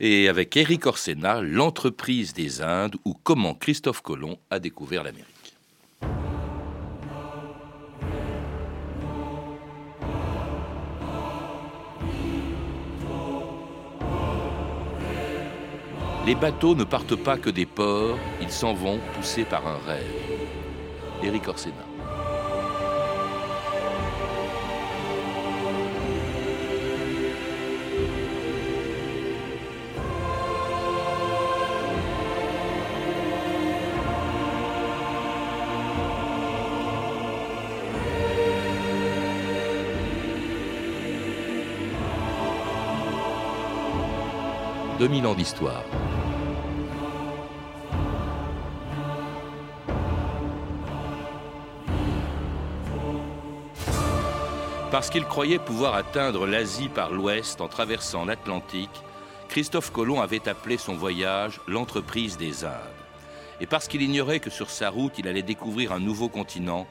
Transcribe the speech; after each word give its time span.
Et 0.00 0.28
avec 0.28 0.56
Eric 0.56 0.86
Orsena, 0.86 1.40
l'entreprise 1.42 2.32
des 2.32 2.62
Indes 2.62 2.94
ou 3.04 3.14
comment 3.14 3.54
Christophe 3.54 4.00
Colomb 4.00 4.38
a 4.48 4.60
découvert 4.60 5.02
l'Amérique. 5.02 5.26
Les 16.26 16.34
bateaux 16.36 16.76
ne 16.76 16.84
partent 16.84 17.16
pas 17.16 17.36
que 17.36 17.50
des 17.50 17.66
ports, 17.66 18.18
ils 18.40 18.52
s'en 18.52 18.74
vont 18.74 19.00
poussés 19.14 19.44
par 19.44 19.66
un 19.66 19.78
rêve. 19.78 20.04
Éric 21.24 21.48
Orsena. 21.48 21.87
«2000 45.08 45.26
ans 45.26 45.34
d'histoire. 45.34 45.82
Parce 54.90 55.08
qu'il 55.08 55.24
croyait 55.24 55.58
pouvoir 55.58 55.94
atteindre 55.94 56.46
l'Asie 56.46 56.90
par 56.90 57.10
l'ouest 57.10 57.62
en 57.62 57.68
traversant 57.68 58.26
l'Atlantique, 58.26 58.90
Christophe 59.48 59.92
Colomb 59.92 60.20
avait 60.20 60.46
appelé 60.46 60.76
son 60.76 60.94
voyage 60.94 61.58
l'entreprise 61.66 62.36
des 62.36 62.66
Indes. 62.66 62.74
Et 63.62 63.66
parce 63.66 63.88
qu'il 63.88 64.02
ignorait 64.02 64.40
que 64.40 64.50
sur 64.50 64.68
sa 64.68 64.90
route 64.90 65.18
il 65.18 65.26
allait 65.26 65.42
découvrir 65.42 65.92
un 65.92 66.00
nouveau 66.00 66.28
continent, 66.28 66.86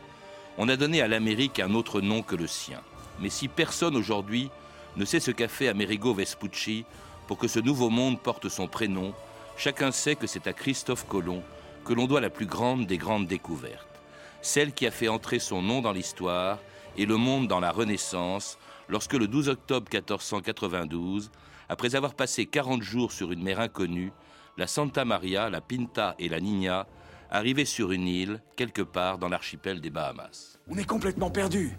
on 0.58 0.70
a 0.70 0.76
donné 0.76 1.04
à 1.04 1.08
l'Amérique 1.08 1.60
un 1.60 1.76
autre 1.76 2.02
nom 2.02 2.24
que 2.24 2.36
le 2.36 2.48
sien. 2.48 2.82
Mais 3.20 3.30
si 3.30 3.48
personne 3.48 3.96
aujourd'hui 3.96 4.50
ne 4.96 5.06
sait 5.06 5.20
ce 5.20 5.30
qu'a 5.30 5.48
fait 5.48 5.68
Amerigo 5.68 6.16
Vespucci 6.16 6.86
pour 7.28 7.38
que 7.38 7.48
ce 7.48 7.60
nouveau 7.60 7.90
monde 7.90 8.20
porte 8.20 8.50
son 8.50 8.68
prénom, 8.68 9.14
chacun 9.58 9.92
sait 9.92 10.16
que 10.16 10.28
c'est 10.28 10.48
à 10.48 10.54
Christophe 10.54 11.06
Colomb 11.08 11.44
que 11.86 11.94
l'on 11.94 12.08
doit 12.08 12.22
la 12.22 12.30
plus 12.30 12.46
grande 12.46 12.86
des 12.86 12.98
grandes 12.98 13.28
découvertes, 13.28 14.02
celle 14.42 14.74
qui 14.74 14.88
a 14.88 14.92
fait 14.92 15.08
entrer 15.08 15.40
son 15.40 15.62
nom 15.62 15.82
dans 15.82 15.92
l'histoire 15.92 16.60
et 16.98 17.06
le 17.06 17.18
monde 17.18 17.48
dans 17.48 17.60
la 17.60 17.72
Renaissance 17.72 18.58
lorsque 18.90 19.14
le 19.14 19.28
12 19.28 19.50
octobre 19.50 19.88
1492, 19.92 21.32
après 21.70 21.96
avoir 21.96 22.14
passé 22.14 22.46
40 22.46 22.82
jours 22.82 23.12
sur 23.12 23.32
une 23.32 23.44
mer 23.44 23.60
inconnue, 23.60 24.12
la 24.58 24.68
Santa 24.68 25.06
Maria, 25.06 25.50
la 25.50 25.62
Pinta 25.62 26.16
et 26.18 26.30
la 26.30 26.40
Nina 26.40 26.88
arrivaient 27.30 27.66
sur 27.66 27.92
une 27.92 28.08
île 28.08 28.42
quelque 28.56 28.82
part 28.82 29.18
dans 29.18 29.28
l'archipel 29.28 29.82
des 29.82 29.90
Bahamas. 29.90 30.60
On 30.70 30.78
est 30.78 30.86
complètement 30.86 31.30
perdu. 31.30 31.78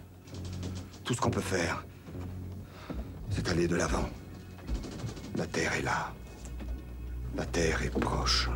Tout 1.03 1.13
ce 1.13 1.21
qu'on 1.21 1.31
peut 1.31 1.41
faire, 1.41 1.83
c'est 3.31 3.47
aller 3.49 3.67
de 3.67 3.75
l'avant. 3.75 4.09
La 5.39 5.45
Terre 5.45 5.73
est 5.73 5.83
là. 5.83 6.11
La 7.37 7.45
Terre 7.45 7.81
est 7.81 7.97
proche. 7.97 8.49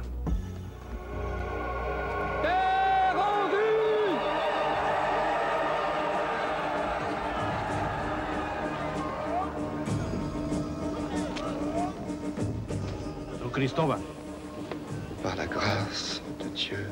Par 15.23 15.37
la 15.37 15.45
grâce 15.45 16.21
de 16.41 16.49
Dieu, 16.49 16.85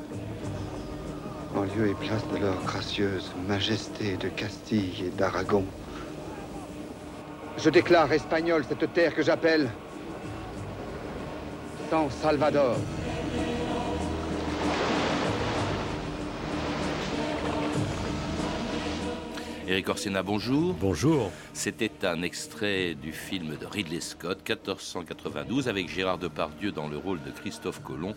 en 1.54 1.64
lieu 1.64 1.90
et 1.90 1.94
place 1.96 2.26
de 2.34 2.38
leur 2.38 2.64
gracieuse 2.64 3.30
majesté 3.46 4.16
de 4.16 4.30
Castille 4.30 5.04
et 5.08 5.10
d'Aragon, 5.10 5.66
je 7.58 7.70
déclare 7.70 8.12
espagnol 8.12 8.64
cette 8.68 8.94
terre 8.94 9.16
que 9.16 9.24
j'appelle 9.24 9.70
San 11.90 12.10
Salvador. 12.10 12.78
Éric 19.68 19.88
Orsena, 19.88 20.22
bonjour. 20.22 20.74
Bonjour. 20.74 21.32
C'était 21.54 22.06
un 22.06 22.24
extrait 22.24 22.94
du 22.94 23.14
film 23.14 23.56
de 23.56 23.66
Ridley 23.66 24.02
Scott, 24.02 24.40
1492, 24.40 25.70
avec 25.70 25.88
Gérard 25.88 26.18
Depardieu 26.18 26.74
dans 26.74 26.90
le 26.90 26.98
rôle 26.98 27.22
de 27.24 27.32
Christophe 27.32 27.82
Colomb, 27.82 28.14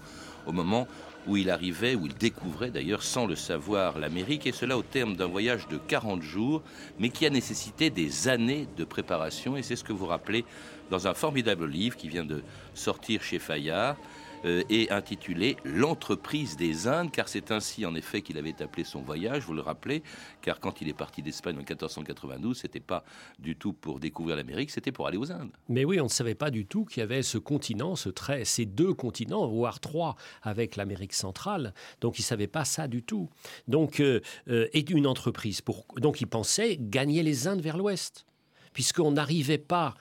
au 0.46 0.52
moment 0.52 0.88
où 1.26 1.36
il 1.36 1.50
arrivait, 1.50 1.94
où 1.94 2.06
il 2.06 2.14
découvrait 2.14 2.70
d'ailleurs 2.70 3.02
sans 3.02 3.26
le 3.26 3.36
savoir 3.36 3.98
l'Amérique, 3.98 4.46
et 4.46 4.52
cela 4.52 4.76
au 4.76 4.82
terme 4.82 5.16
d'un 5.16 5.26
voyage 5.26 5.68
de 5.68 5.78
40 5.78 6.22
jours, 6.22 6.62
mais 6.98 7.08
qui 7.08 7.26
a 7.26 7.30
nécessité 7.30 7.90
des 7.90 8.28
années 8.28 8.68
de 8.76 8.84
préparation, 8.84 9.56
et 9.56 9.62
c'est 9.62 9.76
ce 9.76 9.84
que 9.84 9.92
vous 9.92 10.06
rappelez 10.06 10.44
dans 10.90 11.06
un 11.06 11.14
formidable 11.14 11.66
livre 11.66 11.96
qui 11.96 12.08
vient 12.08 12.24
de 12.24 12.42
sortir 12.74 13.22
chez 13.22 13.38
Fayard, 13.38 13.96
et 14.44 14.90
intitulé 14.90 15.56
L'entreprise 15.64 16.56
des 16.56 16.86
Indes, 16.86 17.10
car 17.10 17.28
c'est 17.28 17.50
ainsi 17.50 17.86
en 17.86 17.94
effet 17.94 18.22
qu'il 18.22 18.38
avait 18.38 18.60
appelé 18.62 18.84
son 18.84 19.00
voyage, 19.00 19.44
vous 19.44 19.54
le 19.54 19.60
rappelez, 19.60 20.02
car 20.42 20.60
quand 20.60 20.80
il 20.80 20.88
est 20.88 20.94
parti 20.94 21.22
d'Espagne 21.22 21.56
en 21.56 21.58
1492, 21.58 22.58
c'était 22.58 22.80
pas 22.80 23.04
du 23.38 23.56
tout 23.56 23.72
pour 23.72 24.00
découvrir 24.00 24.36
l'Amérique, 24.36 24.70
c'était 24.70 24.92
pour 24.92 25.06
aller 25.06 25.16
aux 25.16 25.32
Indes. 25.32 25.52
Mais 25.68 25.84
oui, 25.84 26.00
on 26.00 26.04
ne 26.04 26.08
savait 26.08 26.34
pas 26.34 26.50
du 26.50 26.66
tout 26.66 26.84
qu'il 26.84 27.00
y 27.00 27.02
avait 27.02 27.22
ce 27.22 27.38
continent, 27.38 27.96
ce 27.96 28.08
trait, 28.08 28.44
ces 28.44 28.66
deux 28.66 28.94
continents, 28.94 29.46
voire 29.46 29.80
trois, 29.80 30.16
avec 30.42 30.76
l'Amérique 30.76 31.14
centrale. 31.14 31.74
Donc 32.00 32.18
il 32.18 32.22
ne 32.22 32.26
savait 32.26 32.46
pas 32.46 32.64
ça 32.64 32.88
du 32.88 33.02
tout. 33.02 33.28
Donc, 33.68 34.00
euh, 34.00 34.20
euh, 34.48 34.68
est 34.72 34.90
une 34.90 35.06
entreprise. 35.06 35.60
Pour... 35.60 35.86
Donc 35.96 36.20
il 36.20 36.26
pensait 36.26 36.76
gagner 36.78 37.22
les 37.22 37.46
Indes 37.48 37.60
vers 37.60 37.76
l'ouest, 37.76 38.26
puisqu'on 38.72 39.12
n'arrivait 39.12 39.58
pas 39.58 39.94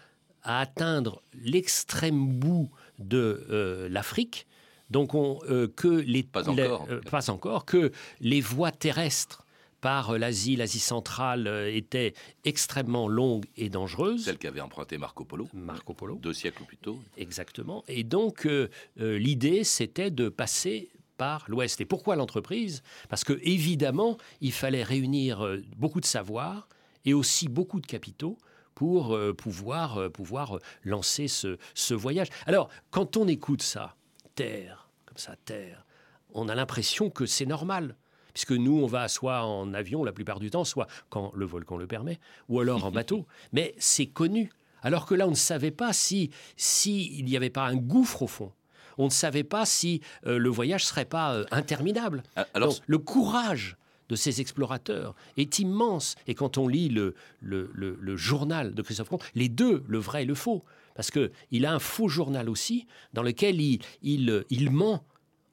à 0.44 0.60
atteindre 0.60 1.22
l'extrême 1.34 2.28
bout 2.28 2.70
de 3.00 3.46
euh, 3.50 3.90
l'Afrique. 3.90 4.48
Donc 4.90 5.16
on, 5.16 5.40
euh, 5.50 5.68
que 5.68 5.88
les 5.88 6.24
pas 6.24 6.50
encore, 6.50 6.88
euh, 6.90 7.02
pas 7.02 7.30
encore 7.30 7.66
que 7.66 7.92
les 8.20 8.42
voies 8.42 8.72
terrestres 8.72 9.46
par 9.82 10.18
l'Asie, 10.18 10.56
l'Asie 10.56 10.80
centrale 10.80 11.48
étaient 11.68 12.14
extrêmement 12.46 13.10
longues 13.10 13.46
et 13.58 13.70
dangereuses. 13.70 14.24
Celle 14.24 14.38
qu'avait 14.38 14.62
emprunté 14.62 14.98
Marco 14.98 15.26
Polo. 15.26 15.50
Marco 15.54 15.94
Polo. 15.94 16.16
Deux 16.16 16.32
siècles 16.32 16.64
plus 16.64 16.78
tôt. 16.78 17.00
Exactement. 17.18 17.84
Et 17.90 18.06
donc 18.06 18.48
l'idée 18.96 19.66
c'était 19.66 20.10
de 20.10 20.30
passer 20.30 20.90
par 21.18 21.44
l'Ouest. 21.50 21.82
Et 21.82 21.86
pourquoi 21.86 22.16
l'entreprise? 22.16 22.82
Parce 23.10 23.26
que 23.26 23.38
évidemment 23.42 24.18
il 24.40 24.54
fallait 24.54 24.84
réunir 24.84 25.46
beaucoup 25.76 26.00
de 26.00 26.06
savoir 26.06 26.70
et 27.04 27.14
aussi 27.14 27.50
beaucoup 27.50 27.82
de 27.82 27.88
capitaux 27.88 28.38
pour 28.76 29.16
euh, 29.16 29.34
pouvoir, 29.34 29.98
euh, 29.98 30.10
pouvoir 30.10 30.60
lancer 30.84 31.28
ce, 31.28 31.58
ce 31.74 31.94
voyage. 31.94 32.28
Alors, 32.46 32.70
quand 32.92 33.18
on 33.18 33.28
écoute 33.28 33.62
ça, 33.62 33.96
terre, 34.36 34.90
comme 35.06 35.18
ça, 35.18 35.36
terre, 35.46 35.86
on 36.34 36.50
a 36.50 36.56
l'impression 36.56 37.10
que 37.10 37.26
c'est 37.26 37.46
normal 37.46 37.96
puisque 38.34 38.52
nous, 38.52 38.80
on 38.82 38.88
va 38.88 39.08
soit 39.08 39.46
en 39.46 39.74
avion 39.74 40.04
la 40.04 40.12
plupart 40.12 40.40
du 40.40 40.50
temps, 40.50 40.64
soit 40.64 40.88
quand 41.10 41.32
le 41.36 41.46
volcan 41.46 41.78
le 41.78 41.86
permet, 41.86 42.20
ou 42.50 42.60
alors 42.60 42.84
en 42.84 42.90
bateau. 42.92 43.28
Mais 43.54 43.76
c'est 43.78 44.08
connu. 44.08 44.50
Alors 44.82 45.06
que 45.06 45.14
là, 45.14 45.28
on 45.28 45.32
ne 45.32 45.36
savait 45.36 45.72
pas 45.72 45.94
si 45.94 46.32
s'il 46.58 47.24
n'y 47.26 47.38
avait 47.38 47.52
pas 47.52 47.66
un 47.66 47.76
gouffre 47.76 48.24
au 48.24 48.28
fond. 48.28 48.52
On 48.98 49.06
ne 49.06 49.12
savait 49.12 49.44
pas 49.44 49.66
si 49.66 50.02
euh, 50.26 50.38
le 50.38 50.50
voyage 50.50 50.86
serait 50.86 51.06
pas 51.06 51.44
interminable. 51.52 52.24
Ah, 52.36 52.48
alors, 52.54 52.70
Donc, 52.70 52.82
le 52.88 52.98
courage 52.98 53.78
de 54.10 54.16
ces 54.16 54.42
explorateurs 54.42 55.16
est 55.38 55.60
immense. 55.60 56.16
Et 56.28 56.36
quand 56.36 56.58
on 56.58 56.68
lit 56.68 56.90
le, 56.90 57.16
le, 57.42 58.16
journal 58.16 58.74
de 58.74 58.82
Christophe 58.82 59.10
Colomb, 59.10 59.24
les 59.36 59.50
deux, 59.50 59.84
le 59.88 59.98
vrai 59.98 60.24
et 60.24 60.26
le 60.26 60.36
faux, 60.36 60.64
parce 60.96 61.12
qu'il 61.12 61.66
a 61.66 61.74
un 61.74 61.80
faux 61.80 62.08
journal 62.08 62.50
aussi, 62.50 62.86
dans 63.14 63.24
lequel 63.24 63.60
il, 63.60 63.80
il, 64.02 64.46
il 64.50 64.72
ment 64.72 65.04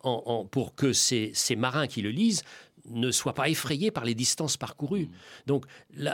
en, 0.02 0.46
pour 0.46 0.74
que 0.74 0.92
ces, 0.92 1.30
ces, 1.34 1.56
marins 1.56 1.86
qui 1.86 2.02
le 2.02 2.10
lisent 2.10 2.42
ne 2.86 3.10
soient 3.10 3.34
pas 3.34 3.48
effrayés 3.48 3.90
par 3.90 4.04
les 4.04 4.14
distances 4.14 4.56
parcourues. 4.56 5.06
Mm. 5.06 5.10
Donc 5.46 5.66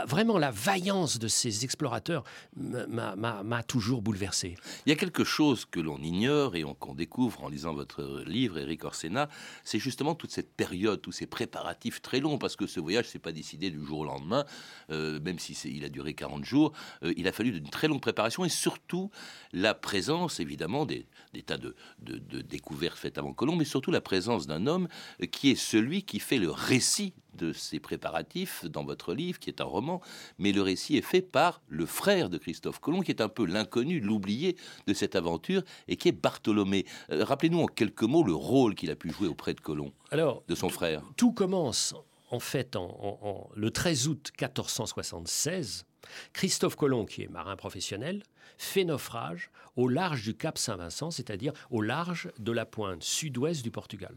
vraiment, 0.07 0.39
la 0.39 0.51
vaillance 0.51 1.19
de 1.19 1.29
ces 1.29 1.65
explorateurs 1.65 2.25
m'a 2.57 3.63
toujours 3.63 4.03
bouleversé. 4.03 4.57
Il 4.85 4.91
y 4.91 4.93
a 4.93 4.97
quelque 4.97 5.25
chose 5.25 5.65
que 5.65 5.81
l'on 5.81 5.99
ignore 5.99 6.57
et 6.57 6.65
qu'on 6.79 6.95
découvre 6.95 7.45
en 7.45 7.49
lisant 7.49 7.75
votre 7.75 8.23
livre, 8.27 8.59
Eric 8.59 8.85
Orsena, 8.85 9.29
c'est 9.65 9.79
justement 9.79 10.15
toute 10.15 10.31
cette 10.31 10.53
période, 10.55 11.01
tous 11.01 11.13
ces 11.13 11.27
préparatifs 11.27 12.03
très 12.03 12.21
longs, 12.21 12.39
parce 12.39 12.57
que 12.57 12.67
ce 12.67 12.81
voyage, 12.81 13.07
s'est 13.07 13.19
pas 13.19 13.33
décidé 13.33 13.71
du 13.71 13.85
jour 13.85 14.01
au 14.01 14.05
lendemain, 14.05 14.45
euh, 14.91 15.21
même 15.21 15.39
si 15.39 15.53
il 15.69 15.85
a 15.85 15.89
duré 15.89 16.15
40 16.15 16.45
jours, 16.45 16.73
euh, 17.03 17.13
il 17.17 17.29
a 17.29 17.33
fallu 17.33 17.57
une 17.57 17.71
très 17.71 17.89
longue 17.89 18.01
préparation 18.01 18.45
et 18.45 18.49
surtout 18.49 19.11
la 19.53 19.75
présence, 19.75 20.41
évidemment, 20.41 20.87
des, 20.87 21.07
tas 21.45 21.59
de, 21.59 21.75
de, 22.01 22.19
de 22.19 22.41
découvertes 22.41 22.99
faites 22.99 23.19
avant 23.19 23.33
Colomb, 23.33 23.57
mais 23.57 23.65
surtout 23.65 23.91
la 23.91 24.01
présence 24.01 24.47
d'un 24.47 24.67
homme 24.67 24.89
qui 25.31 25.51
est 25.51 25.57
celui 25.57 26.03
qui 26.03 26.19
fait 26.19 26.39
le 26.39 26.51
récit 26.57 27.15
de 27.35 27.53
ces 27.53 27.79
préparatifs 27.79 28.65
dans 28.65 28.85
votre 28.85 29.15
livre, 29.15 29.39
qui 29.39 29.51
est 29.51 29.61
un 29.61 29.65
roman, 29.65 30.01
mais 30.39 30.53
le 30.53 30.63
récit 30.63 30.97
est 30.97 31.03
fait 31.03 31.21
par 31.21 31.61
le 31.69 31.85
frère 31.87 32.31
de 32.31 32.39
Christophe 32.39 32.81
Colomb, 32.81 33.03
qui 33.03 33.11
est 33.11 33.21
un 33.21 33.29
peu 33.29 33.45
l'inconnu, 33.45 34.01
l'oublié 34.01 34.57
de 34.87 34.95
cette 34.95 35.17
aventure, 35.17 35.63
et 35.87 35.97
qui 35.97 36.09
est 36.09 36.13
Bartholomé. 36.13 36.87
Euh, 37.11 37.25
rappelez-nous 37.25 37.61
en 37.61 37.67
quelques 37.67 38.03
mots 38.03 38.25
le 38.25 38.35
rôle 38.35 38.75
qu'il 38.75 38.91
a 38.91 38.97
pu 38.97 39.11
jouer 39.11 39.29
auprès 39.29 39.55
de 39.55 39.61
Colomb, 39.61 39.93
Alors, 40.11 40.43
de 40.49 40.55
son 40.55 40.71
frère. 40.71 41.03
Tout 41.17 41.33
commence 41.33 41.95
en 42.31 42.41
fait 42.41 42.75
en, 42.75 43.49
le 43.55 43.71
13 43.71 44.09
août 44.09 44.33
1476. 44.41 45.85
Christophe 46.33 46.77
Colomb, 46.77 47.05
qui 47.05 47.23
est 47.23 47.29
marin 47.29 47.57
professionnel, 47.57 48.23
fait 48.59 48.85
naufrage 48.85 49.51
au 49.77 49.89
large 49.89 50.23
du 50.23 50.35
Cap 50.35 50.57
Saint-Vincent, 50.57 51.11
c'est-à-dire 51.11 51.53
au 51.71 51.83
large 51.83 52.31
de 52.39 52.53
la 52.53 52.65
pointe 52.65 53.03
sud-ouest 53.03 53.63
du 53.63 53.71
Portugal. 53.71 54.15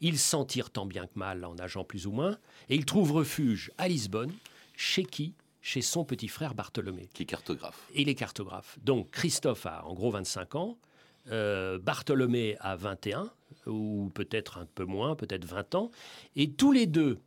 Il 0.00 0.18
s'en 0.18 0.44
tire 0.44 0.70
tant 0.70 0.86
bien 0.86 1.06
que 1.06 1.18
mal 1.18 1.44
en 1.44 1.54
nageant 1.54 1.84
plus 1.84 2.06
ou 2.06 2.12
moins, 2.12 2.38
et 2.68 2.74
il 2.74 2.84
trouve 2.84 3.12
refuge 3.12 3.70
à 3.78 3.88
Lisbonne, 3.88 4.32
chez 4.76 5.04
qui 5.04 5.34
Chez 5.60 5.80
son 5.80 6.04
petit 6.04 6.28
frère 6.28 6.54
Bartholomé. 6.54 7.08
Qui 7.14 7.22
est 7.22 7.26
cartographe. 7.26 7.86
Et 7.94 8.02
il 8.02 8.08
est 8.08 8.16
cartographe. 8.16 8.78
Donc 8.82 9.10
Christophe 9.10 9.66
a 9.66 9.84
en 9.86 9.94
gros 9.94 10.10
25 10.10 10.56
ans, 10.56 10.76
euh, 11.30 11.78
Bartholomé 11.78 12.56
a 12.58 12.74
21, 12.74 13.30
ou 13.66 14.10
peut-être 14.14 14.58
un 14.58 14.66
peu 14.66 14.84
moins, 14.84 15.14
peut-être 15.14 15.44
20 15.44 15.74
ans, 15.76 15.90
et 16.34 16.50
tous 16.50 16.72
les 16.72 16.86
deux, 16.86 17.20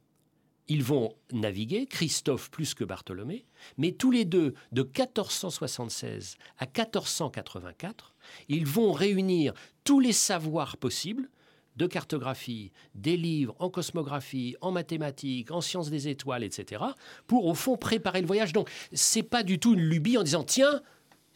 ils 0.67 0.83
vont 0.83 1.13
naviguer, 1.31 1.85
Christophe 1.85 2.49
plus 2.49 2.73
que 2.73 2.83
Bartholomé, 2.83 3.45
mais 3.77 3.91
tous 3.91 4.11
les 4.11 4.25
deux, 4.25 4.53
de 4.71 4.81
1476 4.81 6.37
à 6.57 6.65
1484, 6.65 8.15
ils 8.49 8.65
vont 8.65 8.91
réunir 8.91 9.53
tous 9.83 9.99
les 9.99 10.13
savoirs 10.13 10.77
possibles, 10.77 11.29
de 11.75 11.87
cartographie, 11.87 12.71
des 12.93 13.17
livres 13.17 13.55
en 13.59 13.69
cosmographie, 13.69 14.55
en 14.61 14.71
mathématiques, 14.71 15.51
en 15.51 15.61
sciences 15.61 15.89
des 15.89 16.07
étoiles, 16.07 16.43
etc., 16.43 16.83
pour 17.27 17.45
au 17.45 17.53
fond 17.53 17.77
préparer 17.77 18.21
le 18.21 18.27
voyage. 18.27 18.53
Donc, 18.53 18.69
c'est 18.93 19.23
pas 19.23 19.43
du 19.43 19.59
tout 19.59 19.73
une 19.73 19.81
lubie 19.81 20.17
en 20.17 20.23
disant 20.23 20.43
tiens, 20.43 20.81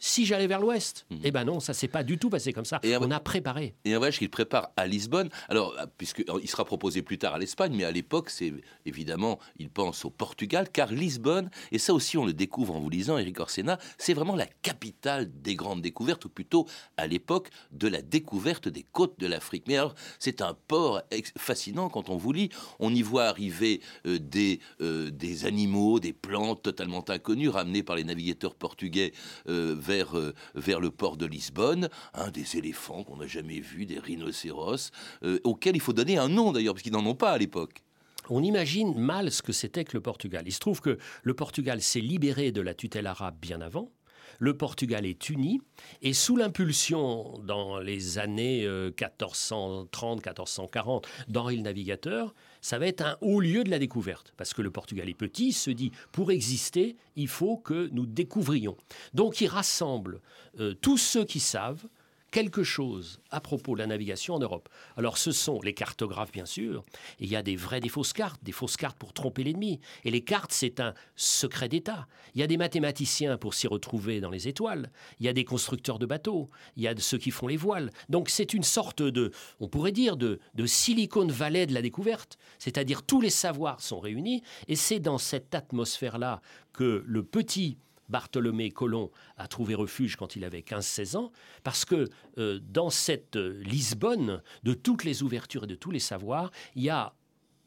si 0.00 0.26
j'allais 0.26 0.48
vers 0.48 0.60
l'ouest. 0.60 1.06
Mhm. 1.10 1.20
Eh 1.22 1.30
ben 1.30 1.44
non, 1.44 1.60
ça 1.60 1.74
s'est 1.74 1.88
pas 1.88 2.02
du 2.02 2.18
tout 2.18 2.30
passé 2.30 2.52
comme 2.52 2.64
ça. 2.64 2.80
Et 2.82 2.96
On 2.96 3.10
a 3.10 3.20
préparé. 3.20 3.74
Et 3.84 3.94
un 3.94 3.98
voyage 3.98 4.18
qu'il 4.18 4.30
prépare 4.30 4.70
à 4.76 4.86
Lisbonne. 4.86 5.28
Alors, 5.48 5.76
puisqu'il 5.96 6.48
sera 6.48 6.64
proposé 6.64 7.02
plus 7.02 7.18
tard 7.18 7.34
à 7.34 7.38
l'Espagne, 7.38 7.74
mais 7.76 7.84
à 7.84 7.92
l'époque, 7.92 8.30
c'est 8.30 8.52
évidemment, 8.86 9.38
il 9.58 9.70
pense 9.70 10.04
au 10.04 10.10
Portugal, 10.10 10.68
car 10.72 10.90
Lisbonne, 10.90 11.50
et 11.70 11.78
ça 11.78 11.94
aussi 11.94 12.18
on 12.18 12.24
le 12.24 12.32
découvre 12.32 12.74
en 12.74 12.80
vous 12.80 12.90
lisant, 12.90 13.18
Eric 13.18 13.38
Orsena, 13.38 13.78
c'est 13.98 14.14
vraiment 14.14 14.36
la 14.36 14.46
capitale 14.46 15.30
des 15.42 15.54
grandes 15.54 15.82
découvertes, 15.82 16.24
ou 16.24 16.28
plutôt 16.28 16.66
à 16.96 17.06
l'époque 17.06 17.50
de 17.70 17.86
la 17.86 18.02
découverte 18.02 18.68
des 18.68 18.82
côtes 18.82 19.20
de 19.20 19.26
l'Afrique. 19.26 19.64
Mais 19.68 19.76
alors, 19.76 19.94
c'est 20.18 20.40
un 20.40 20.54
port 20.66 21.02
fascinant 21.36 21.88
quand 21.88 22.08
on 22.08 22.16
vous 22.16 22.32
lit. 22.32 22.50
On 22.78 22.94
y 22.94 23.02
voit 23.02 23.24
arriver 23.24 23.80
euh, 24.06 24.18
des, 24.18 24.60
euh, 24.80 25.10
des 25.10 25.44
animaux, 25.44 26.00
des 26.00 26.12
plantes 26.12 26.62
totalement 26.62 27.04
inconnues, 27.08 27.48
ramenées 27.48 27.82
par 27.82 27.96
les 27.96 28.04
navigateurs 28.04 28.54
portugais 28.54 29.12
euh, 29.48 29.76
vers, 29.78 29.89
euh, 29.90 30.32
vers 30.54 30.80
le 30.80 30.90
port 30.90 31.16
de 31.16 31.26
Lisbonne, 31.26 31.88
des 32.32 32.56
éléphants 32.56 33.04
qu'on 33.04 33.16
n'a 33.16 33.26
jamais 33.26 33.60
vus, 33.60 33.86
des 33.86 33.98
rhinocéros, 33.98 34.90
euh, 35.22 35.38
auxquels 35.44 35.76
il 35.76 35.80
faut 35.80 35.92
donner 35.92 36.18
un 36.18 36.28
nom 36.28 36.52
d'ailleurs, 36.52 36.74
parce 36.74 36.82
qu'ils 36.82 36.92
n'en 36.92 37.06
ont 37.06 37.14
pas 37.14 37.32
à 37.32 37.38
l'époque. 37.38 37.82
On 38.28 38.42
imagine 38.42 38.96
mal 38.96 39.32
ce 39.32 39.42
que 39.42 39.52
c'était 39.52 39.84
que 39.84 39.96
le 39.96 40.00
Portugal. 40.00 40.44
Il 40.46 40.52
se 40.52 40.60
trouve 40.60 40.80
que 40.80 40.98
le 41.22 41.34
Portugal 41.34 41.82
s'est 41.82 42.00
libéré 42.00 42.52
de 42.52 42.60
la 42.60 42.74
tutelle 42.74 43.06
arabe 43.06 43.36
bien 43.40 43.60
avant. 43.60 43.90
Le 44.38 44.56
Portugal 44.56 45.04
est 45.04 45.28
uni 45.28 45.60
et 46.00 46.14
sous 46.14 46.36
l'impulsion 46.36 47.38
dans 47.44 47.78
les 47.78 48.18
années 48.18 48.66
1430-1440 48.66 50.96
euh, 50.96 51.00
d'Henri 51.28 51.56
le 51.56 51.62
Navigateur, 51.62 52.34
ça 52.60 52.78
va 52.78 52.86
être 52.86 53.02
un 53.02 53.16
haut 53.20 53.40
lieu 53.40 53.64
de 53.64 53.70
la 53.70 53.78
découverte. 53.78 54.32
Parce 54.36 54.54
que 54.54 54.62
le 54.62 54.70
Portugal 54.70 55.08
est 55.08 55.14
petit, 55.14 55.48
il 55.48 55.52
se 55.52 55.70
dit, 55.70 55.92
pour 56.12 56.30
exister, 56.30 56.96
il 57.16 57.28
faut 57.28 57.56
que 57.56 57.88
nous 57.92 58.06
découvrions. 58.06 58.76
Donc 59.14 59.40
il 59.40 59.48
rassemble 59.48 60.20
euh, 60.58 60.74
tous 60.74 60.98
ceux 60.98 61.24
qui 61.24 61.40
savent, 61.40 61.86
quelque 62.30 62.62
chose 62.62 63.20
à 63.30 63.40
propos 63.40 63.74
de 63.74 63.80
la 63.80 63.86
navigation 63.86 64.34
en 64.34 64.38
Europe. 64.38 64.68
Alors 64.96 65.18
ce 65.18 65.32
sont 65.32 65.60
les 65.62 65.74
cartographes 65.74 66.32
bien 66.32 66.46
sûr, 66.46 66.84
il 67.18 67.28
y 67.28 67.36
a 67.36 67.42
des 67.42 67.56
vraies, 67.56 67.80
des 67.80 67.88
fausses 67.88 68.12
cartes, 68.12 68.42
des 68.42 68.52
fausses 68.52 68.76
cartes 68.76 68.98
pour 68.98 69.12
tromper 69.12 69.44
l'ennemi. 69.44 69.80
Et 70.04 70.10
les 70.10 70.22
cartes, 70.22 70.52
c'est 70.52 70.80
un 70.80 70.94
secret 71.16 71.68
d'État. 71.68 72.06
Il 72.34 72.40
y 72.40 72.44
a 72.44 72.46
des 72.46 72.56
mathématiciens 72.56 73.36
pour 73.36 73.54
s'y 73.54 73.66
retrouver 73.66 74.20
dans 74.20 74.30
les 74.30 74.48
étoiles, 74.48 74.90
il 75.18 75.26
y 75.26 75.28
a 75.28 75.32
des 75.32 75.44
constructeurs 75.44 75.98
de 75.98 76.06
bateaux, 76.06 76.50
il 76.76 76.82
y 76.82 76.88
a 76.88 76.94
ceux 76.96 77.18
qui 77.18 77.30
font 77.30 77.46
les 77.46 77.56
voiles. 77.56 77.90
Donc 78.08 78.28
c'est 78.28 78.54
une 78.54 78.62
sorte 78.62 79.02
de, 79.02 79.32
on 79.60 79.68
pourrait 79.68 79.92
dire, 79.92 80.16
de, 80.16 80.40
de 80.54 80.66
Silicon 80.66 81.26
Valley 81.26 81.66
de 81.66 81.74
la 81.74 81.82
découverte, 81.82 82.38
c'est-à-dire 82.58 83.02
tous 83.02 83.20
les 83.20 83.30
savoirs 83.30 83.80
sont 83.80 84.00
réunis, 84.00 84.42
et 84.68 84.76
c'est 84.76 85.00
dans 85.00 85.18
cette 85.18 85.54
atmosphère-là 85.54 86.40
que 86.72 87.02
le 87.06 87.22
petit 87.22 87.78
Bartholomé 88.10 88.70
Colomb 88.70 89.10
a 89.36 89.48
trouvé 89.48 89.74
refuge 89.74 90.16
quand 90.16 90.36
il 90.36 90.44
avait 90.44 90.60
15-16 90.60 91.16
ans, 91.16 91.32
parce 91.62 91.84
que 91.84 92.08
euh, 92.38 92.58
dans 92.62 92.90
cette 92.90 93.36
euh, 93.36 93.62
Lisbonne, 93.62 94.42
de 94.62 94.74
toutes 94.74 95.04
les 95.04 95.22
ouvertures 95.22 95.64
et 95.64 95.68
de 95.68 95.74
tous 95.74 95.90
les 95.90 96.00
savoirs, 96.00 96.50
il 96.74 96.82
y 96.82 96.90
a 96.90 97.14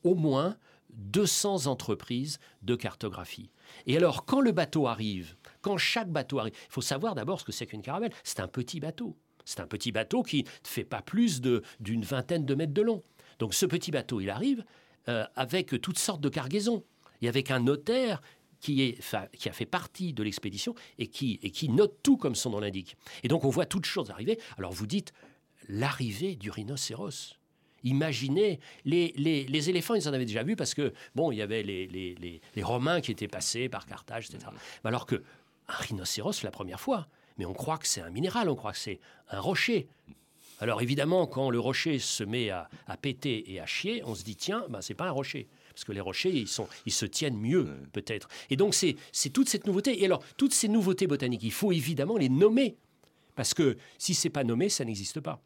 au 0.04 0.16
moins 0.16 0.58
200 0.92 1.68
entreprises 1.68 2.40
de 2.62 2.76
cartographie. 2.76 3.50
Et 3.88 3.98
alors, 3.98 4.26
quand 4.26 4.42
le 4.42 4.52
bateau 4.52 4.88
arrive, 4.88 5.36
quand 5.62 5.78
chaque 5.78 6.12
bateau 6.12 6.40
arrive, 6.40 6.54
il 6.54 6.72
faut 6.72 6.82
savoir 6.82 7.16
d'abord 7.16 7.40
ce 7.40 7.46
que 7.46 7.52
c'est 7.52 7.66
qu'une 7.66 7.82
caravelle. 7.82 8.14
C'est 8.24 8.40
un 8.40 8.48
petit 8.48 8.80
bateau. 8.80 9.18
C'est 9.46 9.60
un 9.60 9.68
petit 9.68 9.92
bateau 9.92 10.24
qui 10.24 10.44
ne 10.44 10.50
fait 10.64 10.84
pas 10.84 11.02
plus 11.02 11.42
d'une 11.42 12.04
vingtaine 12.04 12.46
de 12.46 12.56
mètres 12.56 12.74
de 12.74 12.82
long. 12.82 13.04
Donc 13.40 13.54
ce 13.54 13.66
petit 13.66 13.92
bateau, 13.92 14.22
il 14.22 14.30
arrive 14.30 14.64
euh, 15.10 15.26
avec 15.36 15.82
toutes 15.82 16.00
sortes 16.00 16.22
de 16.22 16.30
cargaisons 16.30 16.84
et 17.22 17.28
avec 17.28 17.52
un 17.52 17.60
notaire 17.60 18.22
qui, 18.64 18.82
est, 18.82 19.16
qui 19.34 19.50
a 19.50 19.52
fait 19.52 19.66
partie 19.66 20.14
de 20.14 20.24
l'expédition 20.24 20.74
et 20.98 21.08
qui, 21.08 21.38
et 21.44 21.52
qui 21.52 21.68
note 21.68 21.98
tout 22.02 22.16
comme 22.16 22.34
son 22.34 22.52
nom 22.52 22.62
l'indique. 22.62 22.96
Et 23.24 23.28
donc 23.28 23.44
on 23.44 23.50
voit 23.50 23.66
toutes 23.66 23.86
choses 23.86 24.10
arriver. 24.10 24.40
Alors 24.58 24.72
vous 24.72 24.88
dites 24.88 25.12
l'arrivée 25.68 26.38
du 26.38 26.50
rhinocéros. 26.50 27.38
Imaginez, 27.84 28.62
les, 28.86 29.12
les, 29.18 29.70
éléphants, 29.70 29.96
ils 29.96 30.08
en 30.08 30.14
avaient 30.14 30.26
déjà 30.26 30.44
vu 30.44 30.56
parce 30.56 30.74
que, 30.74 30.94
bon, 31.16 31.34
il 31.34 31.38
y 31.40 31.42
avait 31.42 31.64
les, 31.64 32.40
les 32.56 32.64
Romains 32.64 33.02
qui 33.02 33.12
étaient 33.12 33.28
passés 33.28 33.68
par 33.68 33.86
Carthage, 33.86 34.30
etc. 34.30 34.50
Mais 34.84 34.88
alors 34.88 35.06
que 35.06 35.22
un 35.68 35.74
rhinocéros, 35.74 36.44
la 36.44 36.52
première 36.52 36.80
fois, 36.80 37.08
mais 37.38 37.46
on 37.46 37.54
croit 37.54 37.78
que 37.78 37.88
c'est 37.88 38.00
un 38.00 38.10
minéral, 38.10 38.48
on 38.48 38.56
croit 38.56 38.72
que 38.72 38.78
c'est 38.78 39.02
un 39.30 39.42
rocher. 39.42 39.90
Alors 40.62 40.82
évidemment, 40.82 41.28
quand 41.28 41.50
le 41.50 41.60
rocher 41.60 42.00
se 42.00 42.24
met 42.24 42.50
à, 42.50 42.70
à 42.88 42.96
péter 42.96 43.52
et 43.52 43.60
à 43.60 43.66
chier, 43.66 44.02
on 44.06 44.16
se 44.16 44.24
dit, 44.24 44.38
tiens, 44.38 44.64
ben, 44.70 44.80
c'est 44.80 44.94
pas 44.94 45.08
un 45.08 45.12
rocher 45.12 45.50
parce 45.74 45.84
que 45.84 45.92
les 45.92 46.02
rochers, 46.02 46.32
ils, 46.32 46.48
sont, 46.48 46.68
ils 46.86 46.92
se 46.92 47.06
tiennent 47.06 47.38
mieux, 47.38 47.68
peut-être. 47.92 48.28
Et 48.50 48.56
donc, 48.56 48.74
c'est 48.76 48.96
toute 49.32 49.50
cette 49.50 49.66
nouveauté. 49.66 50.02
Et 50.02 50.06
alors, 50.06 50.24
toutes 50.38 50.54
ces 50.54 50.68
nouveautés 50.68 51.08
botaniques, 51.08 51.44
il 51.44 51.52
faut 51.52 51.72
évidemment 51.72 52.18
les 52.18 52.30
nommer, 52.30 52.78
parce 53.36 53.54
que 53.54 53.78
si 53.98 54.14
c'est 54.14 54.30
pas 54.30 54.44
nommé, 54.44 54.70
ça 54.70 54.86
n'existe 54.86 55.20
pas. 55.20 55.42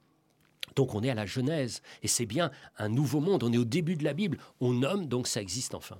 Donc 0.75 0.93
on 0.93 1.01
est 1.01 1.09
à 1.09 1.15
la 1.15 1.25
Genèse, 1.25 1.81
et 2.03 2.07
c'est 2.07 2.25
bien 2.25 2.51
un 2.77 2.89
nouveau 2.89 3.19
monde, 3.19 3.43
on 3.43 3.53
est 3.53 3.57
au 3.57 3.65
début 3.65 3.95
de 3.95 4.03
la 4.03 4.13
Bible, 4.13 4.37
on 4.59 4.73
nomme, 4.73 5.07
donc 5.07 5.27
ça 5.27 5.41
existe 5.41 5.73
enfin. 5.73 5.97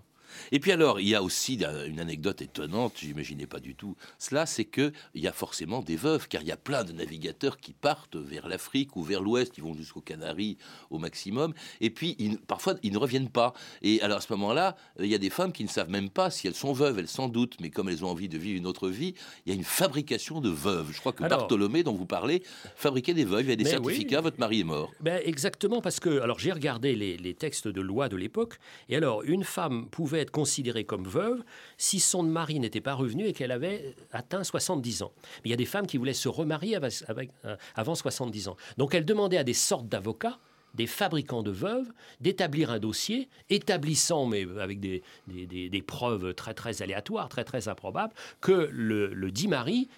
Et 0.52 0.60
puis 0.60 0.72
alors, 0.72 1.00
il 1.00 1.08
y 1.08 1.16
a 1.16 1.24
aussi 1.24 1.60
une 1.88 2.00
anecdote 2.00 2.42
étonnante, 2.42 2.94
j'imaginais 2.98 3.48
pas 3.48 3.60
du 3.60 3.76
tout 3.76 3.96
cela, 4.18 4.46
c'est 4.46 4.66
qu'il 4.66 4.92
y 5.16 5.28
a 5.28 5.32
forcément 5.32 5.82
des 5.82 5.96
veuves, 5.96 6.28
car 6.28 6.42
il 6.42 6.48
y 6.48 6.52
a 6.52 6.58
plein 6.58 6.84
de 6.84 6.92
navigateurs 6.92 7.58
qui 7.58 7.74
partent 7.74 8.16
vers 8.16 8.48
l'Afrique 8.48 8.96
ou 8.96 9.04
vers 9.04 9.22
l'Ouest, 9.22 9.58
ils 9.58 9.64
vont 9.64 9.74
jusqu'aux 9.74 10.02
Canaries 10.02 10.58
au 10.90 10.98
maximum, 10.98 11.54
et 11.82 11.90
puis 11.90 12.16
parfois 12.48 12.76
ils 12.84 12.92
ne 12.92 12.98
reviennent 12.98 13.30
pas. 13.30 13.54
Et 13.82 14.02
alors 14.02 14.18
à 14.18 14.22
ce 14.22 14.32
moment-là, 14.34 14.76
il 15.00 15.08
y 15.08 15.16
a 15.16 15.18
des 15.18 15.30
femmes 15.30 15.52
qui 15.52 15.64
ne 15.64 15.70
savent 15.70 15.90
même 15.90 16.10
pas 16.10 16.30
si 16.30 16.48
elles 16.48 16.56
sont 16.56 16.74
veuves, 16.74 17.00
elles 17.00 17.08
s'en 17.08 17.30
doutent, 17.30 17.58
mais 17.62 17.70
comme 17.70 17.90
elles 17.90 18.04
ont 18.04 18.10
envie 18.10 18.30
de 18.30 18.38
vivre 18.38 18.58
une 18.58 18.68
autre 18.68 18.90
vie, 18.90 19.14
il 19.46 19.50
y 19.50 19.56
a 19.56 19.56
une 19.56 19.64
fabrication 19.64 20.42
de 20.42 20.50
veuves. 20.50 20.92
Je 20.92 21.00
crois 21.00 21.14
que 21.14 21.24
Bartholomé, 21.24 21.84
dont 21.84 21.94
vous 21.94 22.06
parlez, 22.06 22.44
fabriquait 22.76 23.14
des 23.14 23.26
veuves, 23.26 23.46
il 23.46 23.50
y 23.50 23.54
a 23.54 23.56
des 23.56 23.66
certificats, 23.66 24.22
votre 24.22 24.40
mari 24.40 24.62
est 24.62 24.66
mort. 24.66 24.92
Ben 25.02 25.22
exactement, 25.24 25.82
parce 25.82 26.00
que, 26.00 26.22
alors 26.22 26.40
j'ai 26.40 26.52
regardé 26.52 26.96
les, 26.96 27.18
les 27.18 27.34
textes 27.34 27.68
de 27.68 27.82
loi 27.82 28.10
de 28.10 28.18
l'époque, 28.18 28.60
et 28.90 28.96
alors 28.96 29.24
une 29.24 29.44
femme 29.44 29.88
pouvait 29.90 30.17
être 30.20 30.32
considérée 30.32 30.84
comme 30.84 31.08
veuve 31.08 31.44
si 31.78 32.00
son 32.00 32.24
mari 32.24 32.60
n'était 32.60 32.82
pas 32.82 32.94
revenu 32.94 33.26
et 33.26 33.34
qu'elle 33.34 33.52
avait 33.52 33.96
atteint 34.12 34.44
70 34.44 35.04
ans. 35.04 35.12
Il 35.46 35.52
y 35.52 35.54
a 35.54 35.58
des 35.58 35.66
femmes 35.66 35.88
qui 35.88 35.98
voulaient 35.98 36.14
se 36.14 36.30
remarier 36.30 36.78
euh, 36.78 37.56
avant 37.76 37.96
70 37.96 38.50
ans. 38.50 38.58
Donc 38.78 38.94
elle 38.96 39.06
demandait 39.06 39.38
à 39.38 39.44
des 39.44 39.54
sortes 39.54 39.88
d'avocats 39.88 40.40
des 40.74 40.88
fabricants 40.88 41.44
de 41.44 41.52
veuves 41.52 41.92
d'établir 42.22 42.72
un 42.72 42.80
dossier 42.80 43.30
établissant, 43.50 44.26
mais 44.26 44.46
avec 44.60 44.80
des, 44.80 45.04
des, 45.28 45.82
preuves 45.82 46.34
très 46.34 46.54
très 46.54 46.82
aléatoires, 46.82 47.30
très 47.30 47.44
très 47.44 47.68
improbables, 47.68 48.14
que 48.42 48.70
le, 48.72 49.32
dit 49.32 49.48
mari 49.48 49.90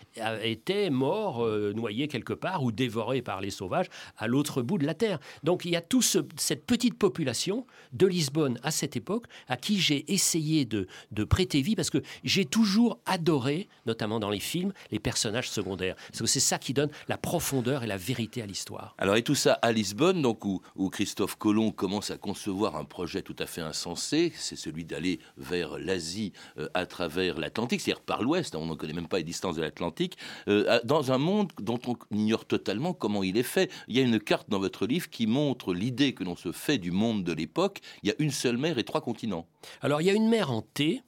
était 0.44 0.90
mort, 0.90 1.46
euh, 1.46 1.74
noyé 1.74 2.08
quelque 2.08 2.34
part 2.34 2.64
ou 2.64 2.72
dévoré 2.72 3.22
par 3.22 3.42
les 3.42 3.50
sauvages 3.50 3.88
à 4.18 4.28
l'autre 4.28 4.62
bout 4.62 4.78
de 4.78 4.86
la 4.86 4.94
terre. 4.94 5.20
Donc 5.44 5.66
il 5.66 5.72
y 5.72 5.76
a 5.76 5.82
toute 5.82 6.04
cette 6.38 6.66
petite 6.66 6.98
population 6.98 7.66
de 7.94 8.08
Lisbonne 8.08 8.60
à 8.64 8.72
cette 8.72 8.96
époque 8.96 9.26
à 9.48 9.58
qui 9.58 9.80
j'ai 9.80 10.12
essayé 10.12 10.66
de, 10.66 10.88
de 11.12 11.24
prêter 11.24 11.62
vie 11.62 11.76
parce 11.76 11.90
que 11.90 12.02
j'ai 12.24 12.46
toujours 12.46 13.00
adoré, 13.06 13.68
notamment 13.86 14.20
dans 14.20 14.30
les 14.30 14.40
films, 14.40 14.74
les 14.92 15.00
personnages 15.00 15.50
secondaires. 15.50 15.96
Parce 16.10 16.22
que 16.22 16.28
c'est 16.28 16.40
ça 16.40 16.58
qui 16.58 16.74
donne 16.74 16.90
la 17.08 17.18
profondeur 17.18 17.84
et 17.84 17.88
la 17.88 17.98
vérité 17.98 18.42
à 18.42 18.46
l'histoire. 18.46 18.96
Alors 18.98 19.16
et 19.16 19.24
tout 19.24 19.36
ça 19.36 19.54
à 19.54 19.72
Lisbonne, 19.72 20.22
donc 20.22 20.40
où 20.76 20.90
Christophe 20.90 21.36
Colomb 21.36 21.72
commence 21.72 22.12
à 22.12 22.18
concevoir 22.18 22.76
un 22.76 22.86
projet 22.86 23.22
tout 23.22 23.36
à 23.40 23.46
fait 23.46 23.62
insensé, 23.62 24.32
c'est 24.36 24.56
celui 24.56 24.86
d'aller 24.86 25.20
vers 25.38 25.78
l'Asie 25.78 26.34
euh, 26.58 26.68
à 26.74 26.86
travers 26.86 27.40
l'Atlantique, 27.40 27.82
c'est-à-dire 27.82 28.04
par 28.04 28.22
l'Ouest, 28.22 28.56
hein, 28.56 28.60
on 28.62 28.66
ne 28.66 28.76
connaît 28.76 28.94
même 28.94 29.08
pas 29.08 29.18
les 29.18 29.24
distances 29.24 29.56
de 29.56 29.62
l'Atlantique, 29.62 30.18
euh, 30.48 30.80
dans 30.84 31.12
un 31.12 31.18
monde 31.18 31.52
dont 31.60 31.80
on 31.88 31.98
ignore 32.16 32.46
totalement 32.46 32.94
comment 32.94 33.24
il 33.24 33.38
est 33.38 33.44
fait. 33.44 33.72
Il 33.88 33.98
y 33.98 34.00
a 34.00 34.04
une 34.04 34.20
carte 34.20 34.50
dans 34.50 34.60
votre 34.60 34.86
livre 34.86 35.10
qui 35.10 35.28
montre 35.28 35.74
l'idée 35.74 36.14
que 36.14 36.24
l'on 36.24 36.36
se 36.36 36.52
fait 36.52 36.78
du 36.78 36.92
monde 36.92 37.24
de 37.24 37.34
l'époque. 37.34 37.80
Il 38.04 38.10
y 38.10 38.12
a 38.12 38.16
une 38.20 38.32
seule 38.32 38.58
mer 38.58 38.78
et 38.78 38.84
trois 38.84 39.02
continents. 39.02 39.48
Alors 39.82 40.02
il 40.02 40.06
y 40.06 40.10
a 40.10 40.14
une 40.14 40.30
mer 40.30 40.52
en 40.52 40.62
T, 40.62 41.02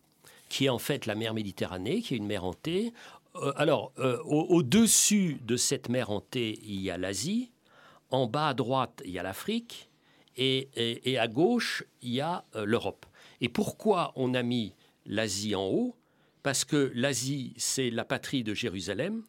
qui 0.49 0.65
est 0.65 0.69
en 0.69 0.79
fait 0.79 1.05
la 1.05 1.15
mer 1.15 1.33
Méditerranée, 1.33 2.01
qui 2.01 2.13
est 2.13 2.17
une 2.17 2.27
mer 2.27 2.43
en 2.43 2.53
T. 2.53 2.93
Euh, 3.35 3.53
alors, 3.55 3.93
au-dessus 4.25 5.39
de 5.45 5.55
cette 5.55 5.87
mer 5.87 6.09
en 6.09 6.19
T, 6.19 6.59
il 6.63 6.81
y 6.81 6.91
a 6.91 6.97
l'Asie, 6.97 7.51
en 8.11 8.27
bas 8.27 8.49
à 8.49 8.53
droite, 8.53 9.01
il 9.05 9.11
y 9.11 9.19
a 9.19 9.23
l'Afrique, 9.23 9.89
et, 10.37 11.17
à 11.19 11.27
gauche, 11.27 11.83
il 12.01 12.13
y 12.13 12.21
a 12.21 12.45
euh, 12.55 12.65
l'Europe. 12.65 13.05
Et 13.41 13.49
pourquoi 13.49 14.11
on 14.15 14.33
a 14.33 14.43
mis 14.43 14.73
l'Asie 15.05 15.55
en 15.55 15.65
haut? 15.65 15.95
Parce 16.41 16.65
que 16.65 16.91
l'Asie, 16.95 17.53
c'est 17.57 17.89
la 17.89 18.05
patrie 18.05 18.43
de 18.43 18.53
Jérusalem. 18.53 19.23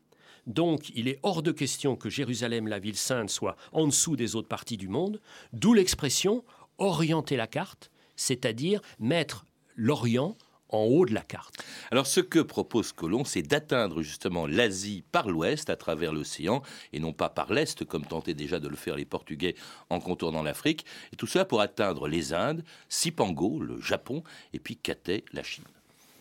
Donc, 0.46 0.90
il 0.94 1.08
est 1.08 1.18
hors 1.22 1.42
de 1.42 1.52
question 1.52 1.96
que 1.96 2.08
Jérusalem, 2.08 2.66
la 2.68 2.78
ville 2.78 2.96
sainte, 2.96 3.30
soit 3.30 3.56
en 3.72 3.86
dessous 3.86 4.16
des 4.16 4.36
autres 4.36 4.48
parties 4.48 4.76
du 4.76 4.88
monde. 4.88 5.20
D'où 5.52 5.74
l'expression 5.74 6.44
orienter 6.78 7.36
la 7.36 7.46
carte, 7.46 7.90
c'est-à-dire 8.16 8.80
mettre 8.98 9.44
l'Orient 9.76 10.36
en 10.72 10.84
haut 10.84 11.06
de 11.06 11.14
la 11.14 11.20
carte. 11.20 11.62
Alors 11.90 12.06
ce 12.06 12.20
que 12.20 12.40
propose 12.40 12.92
Colomb, 12.92 13.24
c'est 13.24 13.42
d'atteindre 13.42 14.02
justement 14.02 14.46
l'Asie 14.46 15.04
par 15.12 15.28
l'ouest 15.28 15.70
à 15.70 15.76
travers 15.76 16.12
l'océan 16.12 16.62
et 16.92 16.98
non 16.98 17.12
pas 17.12 17.28
par 17.28 17.52
l'est 17.52 17.84
comme 17.84 18.04
tentaient 18.04 18.34
déjà 18.34 18.58
de 18.58 18.68
le 18.68 18.76
faire 18.76 18.96
les 18.96 19.04
Portugais 19.04 19.54
en 19.90 20.00
contournant 20.00 20.42
l'Afrique. 20.42 20.84
Et 21.12 21.16
tout 21.16 21.26
cela 21.26 21.44
pour 21.44 21.60
atteindre 21.60 22.08
les 22.08 22.32
Indes, 22.32 22.64
Sipango, 22.88 23.60
le 23.60 23.80
Japon, 23.80 24.22
et 24.52 24.58
puis 24.58 24.76
Cathay, 24.76 25.24
la 25.32 25.42
Chine. 25.42 25.64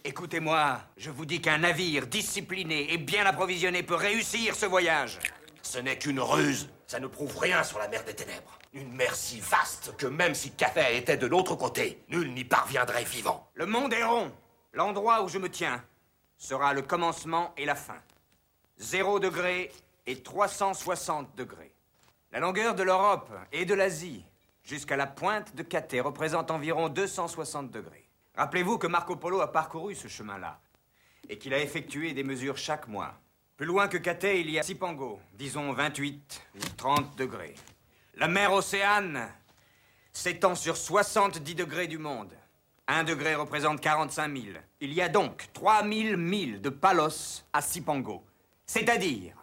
Écoutez-moi, 0.03 0.81
je 0.97 1.11
vous 1.11 1.25
dis 1.25 1.41
qu'un 1.41 1.59
navire 1.59 2.07
discipliné 2.07 2.91
et 2.91 2.97
bien 2.97 3.25
approvisionné 3.25 3.83
peut 3.83 3.95
réussir 3.95 4.55
ce 4.55 4.65
voyage. 4.65 5.19
Ce 5.61 5.77
n'est 5.77 5.97
qu'une 5.97 6.19
ruse. 6.19 6.69
Ça 6.87 6.99
ne 6.99 7.07
prouve 7.07 7.37
rien 7.37 7.63
sur 7.63 7.77
la 7.79 7.87
mer 7.87 8.03
des 8.03 8.15
ténèbres. 8.15 8.57
Une 8.73 8.91
mer 8.93 9.15
si 9.15 9.39
vaste 9.39 9.93
que 9.97 10.07
même 10.07 10.33
si 10.33 10.51
Cathay 10.51 10.97
était 10.97 11.17
de 11.17 11.27
l'autre 11.27 11.55
côté, 11.55 12.03
nul 12.09 12.33
n'y 12.33 12.43
parviendrait 12.43 13.03
vivant. 13.03 13.49
Le 13.53 13.65
monde 13.65 13.93
est 13.93 14.03
rond. 14.03 14.31
L'endroit 14.73 15.23
où 15.23 15.27
je 15.27 15.37
me 15.37 15.49
tiens 15.49 15.83
sera 16.37 16.73
le 16.73 16.81
commencement 16.81 17.53
et 17.57 17.65
la 17.65 17.75
fin. 17.75 18.01
0 18.77 19.19
degré 19.19 19.71
et 20.07 20.23
360 20.23 21.35
degrés. 21.35 21.73
La 22.31 22.39
longueur 22.39 22.73
de 22.73 22.83
l'Europe 22.83 23.29
et 23.51 23.65
de 23.65 23.73
l'Asie 23.73 24.25
jusqu'à 24.63 24.95
la 24.95 25.07
pointe 25.07 25.53
de 25.55 25.63
Cathay 25.63 25.99
représente 25.99 26.51
environ 26.51 26.87
260 26.87 27.69
degrés. 27.69 28.07
Rappelez-vous 28.35 28.77
que 28.77 28.87
Marco 28.87 29.17
Polo 29.17 29.41
a 29.41 29.51
parcouru 29.51 29.93
ce 29.93 30.07
chemin-là 30.07 30.61
et 31.27 31.37
qu'il 31.37 31.53
a 31.53 31.59
effectué 31.59 32.13
des 32.13 32.23
mesures 32.23 32.57
chaque 32.57 32.87
mois. 32.87 33.13
Plus 33.57 33.65
loin 33.65 33.89
que 33.89 33.97
Cathay, 33.97 34.39
il 34.39 34.49
y 34.49 34.57
a 34.57 34.63
Sipango, 34.63 35.19
disons 35.33 35.73
28 35.73 36.41
ou 36.55 36.59
30 36.77 37.17
degrés. 37.17 37.55
La 38.15 38.27
mer 38.27 38.53
Océane 38.53 39.29
s'étend 40.13 40.55
sur 40.55 40.77
70 40.77 41.55
degrés 41.55 41.87
du 41.87 41.97
monde. 41.97 42.33
Un 42.93 43.05
degré 43.05 43.35
représente 43.35 43.79
45 43.79 44.35
000. 44.35 44.47
Il 44.81 44.93
y 44.93 45.01
a 45.01 45.07
donc 45.07 45.47
3000 45.53 46.17
milles 46.17 46.59
de 46.59 46.67
Palos 46.67 47.45
à 47.53 47.61
Sipango. 47.61 48.21
C'est-à-dire 48.65 49.33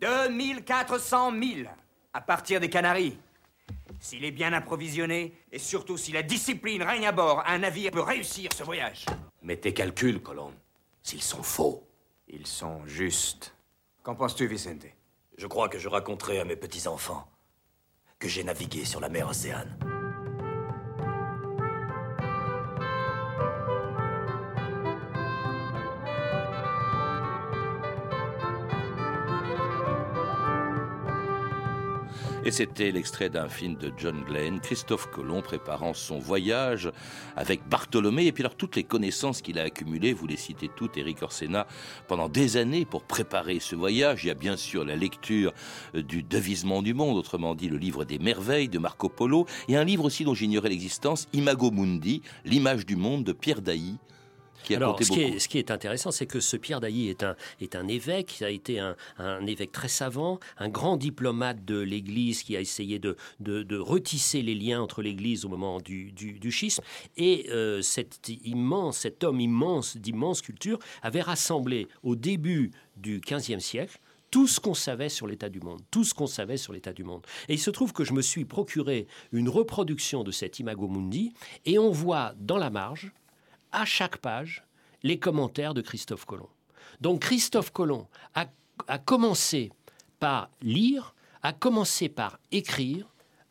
2400 0.00 1.30
milles 1.30 1.70
à 2.12 2.20
partir 2.20 2.58
des 2.58 2.68
Canaries. 2.68 3.16
S'il 4.00 4.24
est 4.24 4.32
bien 4.32 4.52
approvisionné, 4.52 5.32
et 5.52 5.60
surtout 5.60 5.96
si 5.96 6.10
la 6.10 6.24
discipline 6.24 6.82
règne 6.82 7.06
à 7.06 7.12
bord, 7.12 7.44
un 7.46 7.58
navire 7.58 7.92
peut 7.92 8.00
réussir 8.00 8.50
ce 8.52 8.64
voyage. 8.64 9.06
Mais 9.40 9.56
tes 9.56 9.72
calculs, 9.72 10.20
Colomb, 10.20 10.52
s'ils 11.00 11.22
sont 11.22 11.44
faux. 11.44 11.86
Ils 12.26 12.48
sont 12.48 12.84
justes. 12.86 13.54
Qu'en 14.02 14.16
penses-tu, 14.16 14.48
Vicente? 14.48 14.86
Je 15.38 15.46
crois 15.46 15.68
que 15.68 15.78
je 15.78 15.88
raconterai 15.88 16.40
à 16.40 16.44
mes 16.44 16.56
petits-enfants 16.56 17.28
que 18.18 18.26
j'ai 18.26 18.42
navigué 18.42 18.84
sur 18.84 18.98
la 18.98 19.08
mer 19.08 19.28
Océane. 19.28 19.78
C'était 32.50 32.90
l'extrait 32.90 33.30
d'un 33.30 33.48
film 33.48 33.76
de 33.76 33.92
John 33.96 34.24
Glenn, 34.24 34.60
Christophe 34.60 35.06
Colomb 35.10 35.40
préparant 35.40 35.94
son 35.94 36.18
voyage 36.18 36.90
avec 37.36 37.60
Bartholomé. 37.68 38.26
Et 38.26 38.32
puis 38.32 38.42
alors 38.42 38.56
toutes 38.56 38.74
les 38.74 38.82
connaissances 38.82 39.40
qu'il 39.40 39.58
a 39.58 39.62
accumulées, 39.62 40.12
vous 40.12 40.26
les 40.26 40.36
citez 40.36 40.68
toutes, 40.68 40.96
Eric 40.96 41.22
Orsena, 41.22 41.68
pendant 42.08 42.28
des 42.28 42.56
années 42.56 42.84
pour 42.84 43.04
préparer 43.04 43.60
ce 43.60 43.76
voyage. 43.76 44.24
Il 44.24 44.28
y 44.28 44.30
a 44.30 44.34
bien 44.34 44.56
sûr 44.56 44.84
la 44.84 44.96
lecture 44.96 45.52
euh, 45.94 46.02
du 46.02 46.24
Devisement 46.24 46.82
du 46.82 46.92
monde, 46.92 47.16
autrement 47.16 47.54
dit 47.54 47.68
le 47.68 47.76
livre 47.76 48.04
des 48.04 48.18
merveilles 48.18 48.68
de 48.68 48.78
Marco 48.78 49.08
Polo, 49.08 49.46
et 49.68 49.76
un 49.76 49.84
livre 49.84 50.04
aussi 50.04 50.24
dont 50.24 50.34
j'ignorais 50.34 50.70
l'existence, 50.70 51.28
Imago 51.32 51.70
Mundi, 51.70 52.22
l'image 52.44 52.84
du 52.84 52.96
monde 52.96 53.22
de 53.22 53.32
Pierre 53.32 53.62
Dailly. 53.62 53.98
Alors, 54.70 55.02
ce 55.02 55.10
qui, 55.10 55.20
est, 55.20 55.38
ce 55.38 55.48
qui, 55.48 55.58
est, 55.58 55.70
intéressant, 55.70 56.10
c'est 56.10 56.26
que 56.26 56.40
ce 56.40 56.56
Pierre 56.56 56.80
Dailly 56.80 57.08
est 57.08 57.22
un, 57.22 57.36
est 57.60 57.74
un 57.74 57.88
évêque, 57.88 58.40
il 58.40 58.44
a 58.44 58.50
été 58.50 58.78
un, 58.78 58.96
un, 59.18 59.46
évêque 59.46 59.72
très 59.72 59.88
savant, 59.88 60.38
un 60.58 60.68
grand 60.68 60.96
diplomate 60.96 61.64
de 61.64 61.78
l'Église 61.78 62.42
qui 62.42 62.56
a 62.56 62.60
essayé 62.60 62.98
de, 62.98 63.16
de, 63.40 63.62
de 63.62 63.78
retisser 63.78 64.42
les 64.42 64.54
liens 64.54 64.80
entre 64.80 65.02
l'Église 65.02 65.44
au 65.44 65.48
moment 65.48 65.80
du, 65.80 66.12
du, 66.12 66.38
du 66.38 66.50
schisme. 66.50 66.82
Et 67.16 67.46
euh, 67.50 67.82
cet 67.82 68.28
immense, 68.44 68.98
cet 68.98 69.24
homme 69.24 69.40
immense, 69.40 69.96
d'immense 69.96 70.42
culture, 70.42 70.78
avait 71.02 71.22
rassemblé 71.22 71.88
au 72.02 72.16
début 72.16 72.70
du 72.96 73.20
XVe 73.20 73.60
siècle 73.60 73.98
tout 74.30 74.46
ce 74.46 74.60
qu'on 74.60 74.74
savait 74.74 75.08
sur 75.08 75.26
l'état 75.26 75.48
du 75.48 75.60
monde, 75.60 75.80
tout 75.90 76.04
ce 76.04 76.14
qu'on 76.14 76.26
savait 76.26 76.56
sur 76.56 76.72
l'état 76.72 76.92
du 76.92 77.04
monde. 77.04 77.26
Et 77.48 77.54
il 77.54 77.58
se 77.58 77.70
trouve 77.70 77.92
que 77.92 78.04
je 78.04 78.12
me 78.12 78.22
suis 78.22 78.44
procuré 78.44 79.06
une 79.32 79.48
reproduction 79.48 80.22
de 80.22 80.30
cet 80.30 80.60
Imago 80.60 80.88
Mundi, 80.88 81.32
et 81.66 81.78
on 81.78 81.90
voit 81.90 82.34
dans 82.38 82.58
la 82.58 82.70
marge 82.70 83.12
à 83.72 83.84
chaque 83.84 84.18
page 84.18 84.64
les 85.02 85.18
commentaires 85.18 85.74
de 85.74 85.80
Christophe 85.80 86.24
Colomb. 86.24 86.48
Donc 87.00 87.22
Christophe 87.22 87.70
Colomb 87.70 88.06
a, 88.34 88.46
commencé 88.98 89.72
par 90.18 90.50
lire, 90.62 91.14
a 91.42 91.52
commencé 91.52 92.08
par 92.08 92.38
écrire 92.50 93.06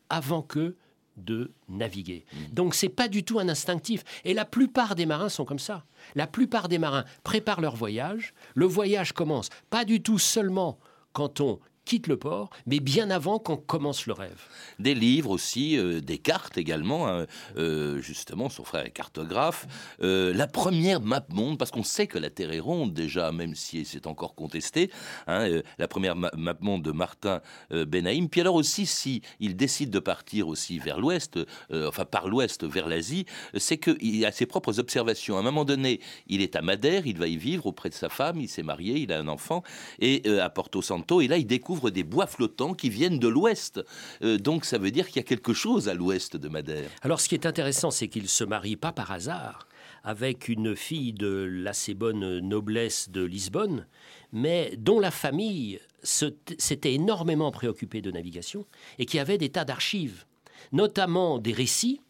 avant 0.10 0.42
que 0.42 0.76
de 1.18 1.52
naviguer. 1.68 2.26
Mmh. 2.32 2.54
Donc 2.54 2.76
c'est 2.76 2.90
pas 2.90 3.08
du 3.08 3.24
tout 3.24 3.40
un 3.40 3.50
instinctif. 3.50 4.04
Et 4.24 4.34
la 4.34 4.46
plupart 4.46 4.96
des 4.96 5.06
marins 5.06 5.30
sont 5.30 5.46
comme 5.46 5.60
ça. 5.60 5.86
La 6.16 6.28
plupart 6.28 6.70
des 6.70 6.78
marins 6.78 7.06
préparent 7.24 7.62
leur 7.62 7.76
voyage. 7.76 8.34
Le 8.56 8.66
voyage 8.66 9.14
commence 9.14 9.50
pas 9.70 9.86
du 9.86 10.02
tout 10.02 10.20
seulement 10.20 10.80
quand 11.12 11.42
on 11.42 11.60
quitte 11.90 12.06
le 12.06 12.18
port, 12.18 12.52
mais 12.68 12.80
bien 12.80 13.10
avant 13.10 13.40
qu'on 13.40 13.58
commence 13.58 14.06
le 14.06 14.14
rêve. 14.14 14.44
Des 14.78 14.94
livres 14.94 15.32
aussi, 15.32 15.76
euh, 15.76 16.02
des 16.02 16.20
cartes 16.20 16.56
également, 16.56 17.08
hein, 17.08 17.26
euh, 17.58 18.00
justement, 18.00 18.48
son 18.48 18.64
frère 18.64 18.86
est 18.86 18.92
cartographe. 18.92 19.66
Euh, 20.04 20.32
la 20.32 20.46
première 20.46 21.02
map 21.02 21.26
monde, 21.30 21.58
parce 21.58 21.72
qu'on 21.72 21.84
sait 21.84 22.06
que 22.06 22.20
la 22.20 22.30
Terre 22.30 22.52
est 22.52 22.60
ronde 22.60 22.94
déjà, 22.94 23.32
même 23.32 23.56
si 23.56 23.86
c'est 23.86 24.06
encore 24.06 24.36
contesté, 24.36 24.92
hein, 25.26 25.62
la 25.80 25.88
première 25.88 26.16
map 26.16 26.32
monde 26.62 26.84
de 26.84 26.92
Martin 26.92 27.42
Benaïm. 27.72 28.30
Puis 28.30 28.42
alors 28.42 28.54
aussi, 28.54 28.86
si 28.86 29.24
il 29.40 29.56
décide 29.56 29.90
de 29.90 30.00
partir 30.00 30.48
aussi 30.48 30.78
vers 30.78 31.00
l'ouest, 31.00 31.40
enfin 31.72 32.06
par 32.06 32.28
l'ouest 32.28 32.66
vers 32.66 32.88
l'Asie, 32.88 33.26
c'est 33.58 33.78
qu'il 33.78 34.26
a 34.26 34.32
ses 34.32 34.46
propres 34.46 34.80
observations. 34.80 35.38
À 35.38 35.40
un 35.40 35.44
moment 35.44 35.66
donné, 35.66 36.02
il 36.28 36.42
est 36.42 36.56
à 36.56 36.62
Madère, 36.62 37.08
il 37.08 37.18
va 37.18 37.28
y 37.28 37.38
vivre 37.38 37.66
auprès 37.66 37.90
de 37.90 37.96
sa 37.96 38.10
femme, 38.10 38.40
il 38.40 38.48
s'est 38.48 38.64
marié, 38.64 38.98
il 38.98 39.12
a 39.12 39.20
un 39.20 39.28
enfant, 39.28 39.64
et 40.00 40.28
à 40.40 40.50
Porto 40.50 40.82
Santo, 40.82 41.22
et 41.22 41.28
là 41.28 41.38
il 41.38 41.48
découvre 41.48 41.79
des 41.88 42.04
bois 42.04 42.28
flottants 42.28 42.74
qui 42.74 42.90
viennent 42.90 43.20
de 43.20 43.28
l'ouest. 43.28 43.82
Euh, 44.22 44.38
donc 44.38 44.66
ça 44.66 44.78
veut 44.78 44.92
dire 44.92 45.08
qu'il 45.08 45.18
y 45.18 45.20
a 45.20 45.24
quelque 45.24 45.54
chose 45.54 45.88
à 45.88 45.94
l'ouest 45.94 46.36
de 46.36 46.50
Madère. 46.50 46.90
Alors 47.02 47.22
ce 47.22 47.30
qui 47.30 47.36
est 47.36 47.46
intéressant, 47.46 47.92
c'est 47.92 48.08
qu'il 48.08 48.28
se 48.28 48.44
marie 48.44 48.76
pas 48.76 48.92
par 48.92 49.12
hasard 49.12 49.68
avec 50.04 50.48
une 50.48 50.76
fille 50.76 51.14
de 51.14 51.48
l'assez 51.50 51.94
bonne 51.94 52.40
noblesse 52.40 53.10
de 53.10 53.24
Lisbonne, 53.24 53.86
mais 54.32 54.74
dont 54.78 55.00
la 55.00 55.12
famille 55.12 55.80
s'était 56.04 56.94
énormément 56.94 57.52
préoccupée 57.52 58.02
de 58.02 58.12
navigation 58.12 58.66
et 58.98 59.06
qui 59.06 59.20
avait 59.20 59.38
des 59.38 59.50
tas 59.50 59.66
d'archives, 59.66 60.26
notamment 60.72 61.40
des 61.40 61.52
récits 61.52 62.02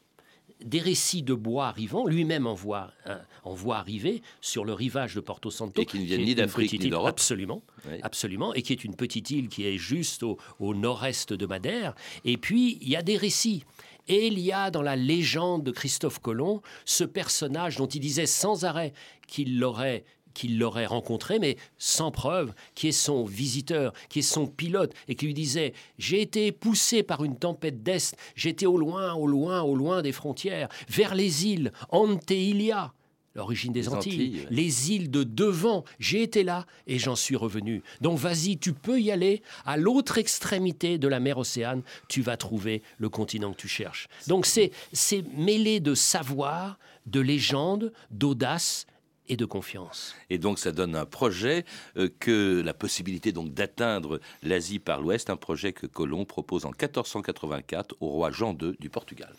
des 0.63 0.79
récits 0.79 1.23
de 1.23 1.33
bois 1.33 1.67
arrivant, 1.67 2.05
lui-même 2.05 2.47
en 2.47 2.53
voit, 2.53 2.91
hein, 3.05 3.19
en 3.43 3.53
voit 3.53 3.77
arriver 3.77 4.21
sur 4.41 4.65
le 4.65 4.73
rivage 4.73 5.15
de 5.15 5.21
Porto 5.21 5.49
Santo. 5.49 5.81
Et 5.81 5.85
qui 5.85 5.99
ne 5.99 6.05
viennent 6.05 6.23
ni 6.23 6.35
d'Afrique 6.35 6.79
ni 6.79 6.89
d'Europe. 6.89 7.09
Absolument, 7.09 7.61
absolument, 8.01 8.53
et 8.53 8.61
qui 8.61 8.73
est 8.73 8.83
une 8.83 8.95
petite 8.95 9.29
île 9.31 9.47
qui 9.49 9.65
est 9.65 9.77
juste 9.77 10.23
au, 10.23 10.37
au 10.59 10.73
nord-est 10.73 11.33
de 11.33 11.45
Madère. 11.45 11.95
Et 12.25 12.37
puis, 12.37 12.77
il 12.81 12.89
y 12.89 12.95
a 12.95 13.01
des 13.01 13.17
récits. 13.17 13.63
Et 14.07 14.25
il 14.25 14.39
y 14.39 14.51
a 14.51 14.71
dans 14.71 14.81
la 14.81 14.95
légende 14.95 15.63
de 15.63 15.71
Christophe 15.71 16.17
Colomb 16.19 16.61
ce 16.83 17.03
personnage 17.03 17.77
dont 17.77 17.85
il 17.85 17.99
disait 17.99 18.25
sans 18.25 18.65
arrêt 18.65 18.91
qu'il 19.27 19.59
l'aurait 19.59 20.03
qu'il 20.33 20.57
l'aurait 20.57 20.85
rencontré, 20.85 21.39
mais 21.39 21.57
sans 21.77 22.11
preuve, 22.11 22.53
qui 22.75 22.89
est 22.89 22.93
son 22.93 23.23
visiteur, 23.23 23.93
qui 24.09 24.19
est 24.19 24.23
son 24.23 24.47
pilote, 24.47 24.93
et 25.07 25.15
qui 25.15 25.25
lui 25.25 25.33
disait 25.33 25.73
J'ai 25.97 26.21
été 26.21 26.51
poussé 26.51 27.03
par 27.03 27.23
une 27.23 27.37
tempête 27.37 27.83
d'Est, 27.83 28.15
j'étais 28.35 28.65
au 28.65 28.77
loin, 28.77 29.13
au 29.13 29.27
loin, 29.27 29.61
au 29.61 29.75
loin 29.75 30.01
des 30.01 30.11
frontières, 30.11 30.69
vers 30.87 31.15
les 31.15 31.45
îles, 31.45 31.71
Anteilia, 31.89 32.93
l'origine 33.35 33.73
des 33.73 33.81
Les 33.81 33.89
Antilles, 33.89 34.13
Antilles, 34.13 34.39
ouais. 34.41 34.47
les 34.49 34.91
îles 34.91 35.11
de 35.11 35.23
devant. 35.23 35.83
J'ai 35.99 36.21
été 36.23 36.43
là 36.43 36.65
et 36.87 36.99
j'en 36.99 37.15
suis 37.15 37.35
revenu. 37.35 37.81
Donc 38.01 38.17
vas-y, 38.17 38.57
tu 38.57 38.73
peux 38.73 38.99
y 38.99 39.11
aller. 39.11 39.41
À 39.65 39.77
l'autre 39.77 40.17
extrémité 40.17 40.97
de 40.97 41.07
la 41.07 41.19
mer 41.19 41.37
Océane, 41.37 41.81
tu 42.07 42.21
vas 42.21 42.37
trouver 42.37 42.81
le 42.97 43.09
continent 43.09 43.51
que 43.51 43.57
tu 43.57 43.67
cherches. 43.67 44.07
Donc 44.27 44.45
c'est 44.45 44.71
c'est 44.93 45.23
mêlé 45.35 45.79
de 45.79 45.95
savoir, 45.95 46.79
de 47.05 47.19
légende, 47.19 47.93
d'audace 48.11 48.85
et 49.29 49.37
de 49.37 49.45
confiance. 49.45 50.15
Et 50.29 50.37
donc 50.37 50.59
ça 50.59 50.71
donne 50.71 50.95
un 50.95 51.05
projet 51.05 51.63
euh, 51.97 52.09
que 52.19 52.61
la 52.61 52.73
possibilité 52.73 53.31
donc 53.31 53.53
d'atteindre 53.53 54.19
l'Asie 54.43 54.79
par 54.79 54.99
l'ouest, 54.99 55.29
un 55.29 55.37
projet 55.37 55.71
que 55.71 55.87
Colomb 55.87 56.25
propose 56.25 56.65
en 56.65 56.69
1484 56.69 57.95
au 58.01 58.09
roi 58.09 58.31
Jean 58.31 58.57
II 58.59 58.75
du 58.79 58.89
Portugal. 58.89 59.33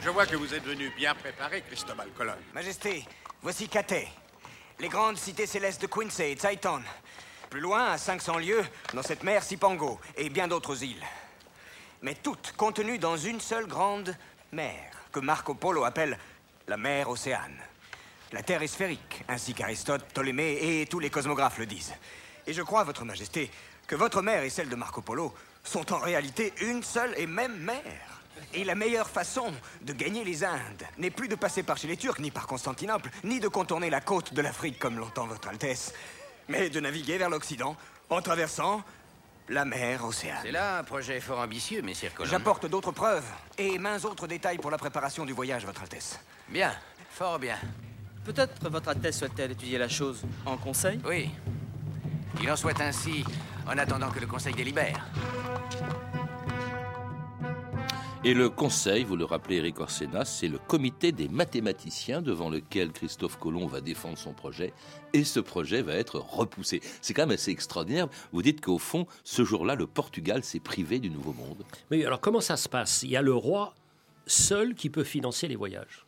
Je 0.00 0.10
vois 0.10 0.26
que 0.26 0.36
vous 0.36 0.52
êtes 0.54 0.64
venu 0.64 0.90
bien 0.96 1.14
préparé, 1.14 1.62
Cristobal 1.62 2.08
Colon. 2.16 2.32
Majesté, 2.52 3.04
voici 3.42 3.68
Cathay, 3.68 4.08
les 4.80 4.88
grandes 4.88 5.16
cités 5.16 5.46
célestes 5.46 5.82
de 5.82 5.86
Quincy 5.86 6.22
et 6.22 6.34
Tsaiton. 6.34 6.80
Plus 7.50 7.60
loin, 7.60 7.92
à 7.92 7.98
500 7.98 8.38
lieues, 8.38 8.64
dans 8.94 9.02
cette 9.02 9.22
mer 9.22 9.42
Cipango 9.42 10.00
et 10.16 10.28
bien 10.28 10.48
d'autres 10.48 10.82
îles. 10.82 11.02
Mais 12.02 12.14
toutes 12.14 12.52
contenues 12.56 12.98
dans 12.98 13.16
une 13.16 13.40
seule 13.40 13.66
grande 13.66 14.14
mer, 14.52 14.90
que 15.12 15.20
Marco 15.20 15.54
Polo 15.54 15.84
appelle 15.84 16.18
la 16.66 16.76
mer 16.76 17.08
Océane. 17.08 17.56
La 18.34 18.42
Terre 18.42 18.62
est 18.62 18.66
sphérique, 18.66 19.22
ainsi 19.28 19.54
qu'Aristote, 19.54 20.02
Ptolémée 20.06 20.58
et 20.60 20.86
tous 20.86 20.98
les 20.98 21.08
cosmographes 21.08 21.58
le 21.58 21.66
disent. 21.66 21.94
Et 22.48 22.52
je 22.52 22.62
crois, 22.62 22.82
Votre 22.82 23.04
Majesté, 23.04 23.48
que 23.86 23.94
votre 23.94 24.22
mer 24.22 24.42
et 24.42 24.50
celle 24.50 24.68
de 24.68 24.74
Marco 24.74 25.02
Polo 25.02 25.32
sont 25.62 25.92
en 25.92 25.98
réalité 25.98 26.52
une 26.60 26.82
seule 26.82 27.14
et 27.16 27.28
même 27.28 27.56
mer. 27.58 27.84
Et 28.52 28.64
la 28.64 28.74
meilleure 28.74 29.08
façon 29.08 29.52
de 29.82 29.92
gagner 29.92 30.24
les 30.24 30.42
Indes 30.42 30.82
n'est 30.98 31.12
plus 31.12 31.28
de 31.28 31.36
passer 31.36 31.62
par 31.62 31.76
chez 31.76 31.86
les 31.86 31.96
Turcs, 31.96 32.18
ni 32.18 32.32
par 32.32 32.48
Constantinople, 32.48 33.08
ni 33.22 33.38
de 33.38 33.46
contourner 33.46 33.88
la 33.88 34.00
côte 34.00 34.34
de 34.34 34.42
l'Afrique 34.42 34.80
comme 34.80 34.98
l'entend 34.98 35.28
Votre 35.28 35.50
Altesse, 35.50 35.94
mais 36.48 36.70
de 36.70 36.80
naviguer 36.80 37.18
vers 37.18 37.30
l'Occident 37.30 37.76
en 38.10 38.20
traversant 38.20 38.82
la 39.48 39.64
mer 39.64 40.04
Océane. 40.04 40.40
C'est 40.42 40.50
là 40.50 40.78
un 40.78 40.82
projet 40.82 41.20
fort 41.20 41.38
ambitieux, 41.38 41.82
messire 41.82 42.12
Colomb. 42.12 42.30
J'apporte 42.30 42.66
d'autres 42.66 42.90
preuves 42.90 43.30
et 43.58 43.78
maints 43.78 44.02
autres 44.04 44.26
détails 44.26 44.58
pour 44.58 44.72
la 44.72 44.78
préparation 44.78 45.24
du 45.24 45.32
voyage, 45.32 45.64
Votre 45.64 45.82
Altesse. 45.82 46.18
Bien, 46.48 46.74
fort 47.10 47.38
bien. 47.38 47.58
Peut-être 48.24 48.70
votre 48.70 48.88
Altesse 48.88 49.18
souhaite-t-elle 49.18 49.52
étudier 49.52 49.76
la 49.78 49.88
chose 49.88 50.22
en 50.46 50.56
conseil? 50.56 50.98
Oui. 51.06 51.28
Il 52.42 52.50
en 52.50 52.56
soit 52.56 52.80
ainsi 52.80 53.22
en 53.66 53.76
attendant 53.78 54.10
que 54.10 54.18
le 54.18 54.26
Conseil 54.26 54.54
délibère. 54.54 55.06
Et 58.26 58.32
le 58.32 58.48
conseil, 58.48 59.04
vous 59.04 59.16
le 59.16 59.26
rappelez 59.26 59.56
Eric 59.56 59.78
Orsena, 59.80 60.24
c'est 60.24 60.48
le 60.48 60.56
comité 60.56 61.12
des 61.12 61.28
mathématiciens 61.28 62.22
devant 62.22 62.48
lequel 62.48 62.90
Christophe 62.90 63.38
Colomb 63.38 63.66
va 63.66 63.82
défendre 63.82 64.16
son 64.16 64.32
projet 64.32 64.72
et 65.12 65.24
ce 65.24 65.40
projet 65.40 65.82
va 65.82 65.92
être 65.92 66.18
repoussé. 66.18 66.80
C'est 67.02 67.12
quand 67.12 67.26
même 67.26 67.34
assez 67.34 67.50
extraordinaire. 67.50 68.08
Vous 68.32 68.40
dites 68.40 68.62
qu'au 68.62 68.78
fond, 68.78 69.06
ce 69.24 69.44
jour-là, 69.44 69.74
le 69.74 69.86
Portugal 69.86 70.42
s'est 70.42 70.60
privé 70.60 71.00
du 71.00 71.10
Nouveau 71.10 71.34
Monde. 71.34 71.62
Oui, 71.90 72.02
alors 72.06 72.20
comment 72.22 72.40
ça 72.40 72.56
se 72.56 72.70
passe? 72.70 73.02
Il 73.02 73.10
y 73.10 73.16
a 73.18 73.22
le 73.22 73.34
roi 73.34 73.74
seul 74.26 74.74
qui 74.74 74.88
peut 74.88 75.04
financer 75.04 75.46
les 75.46 75.56
voyages. 75.56 76.06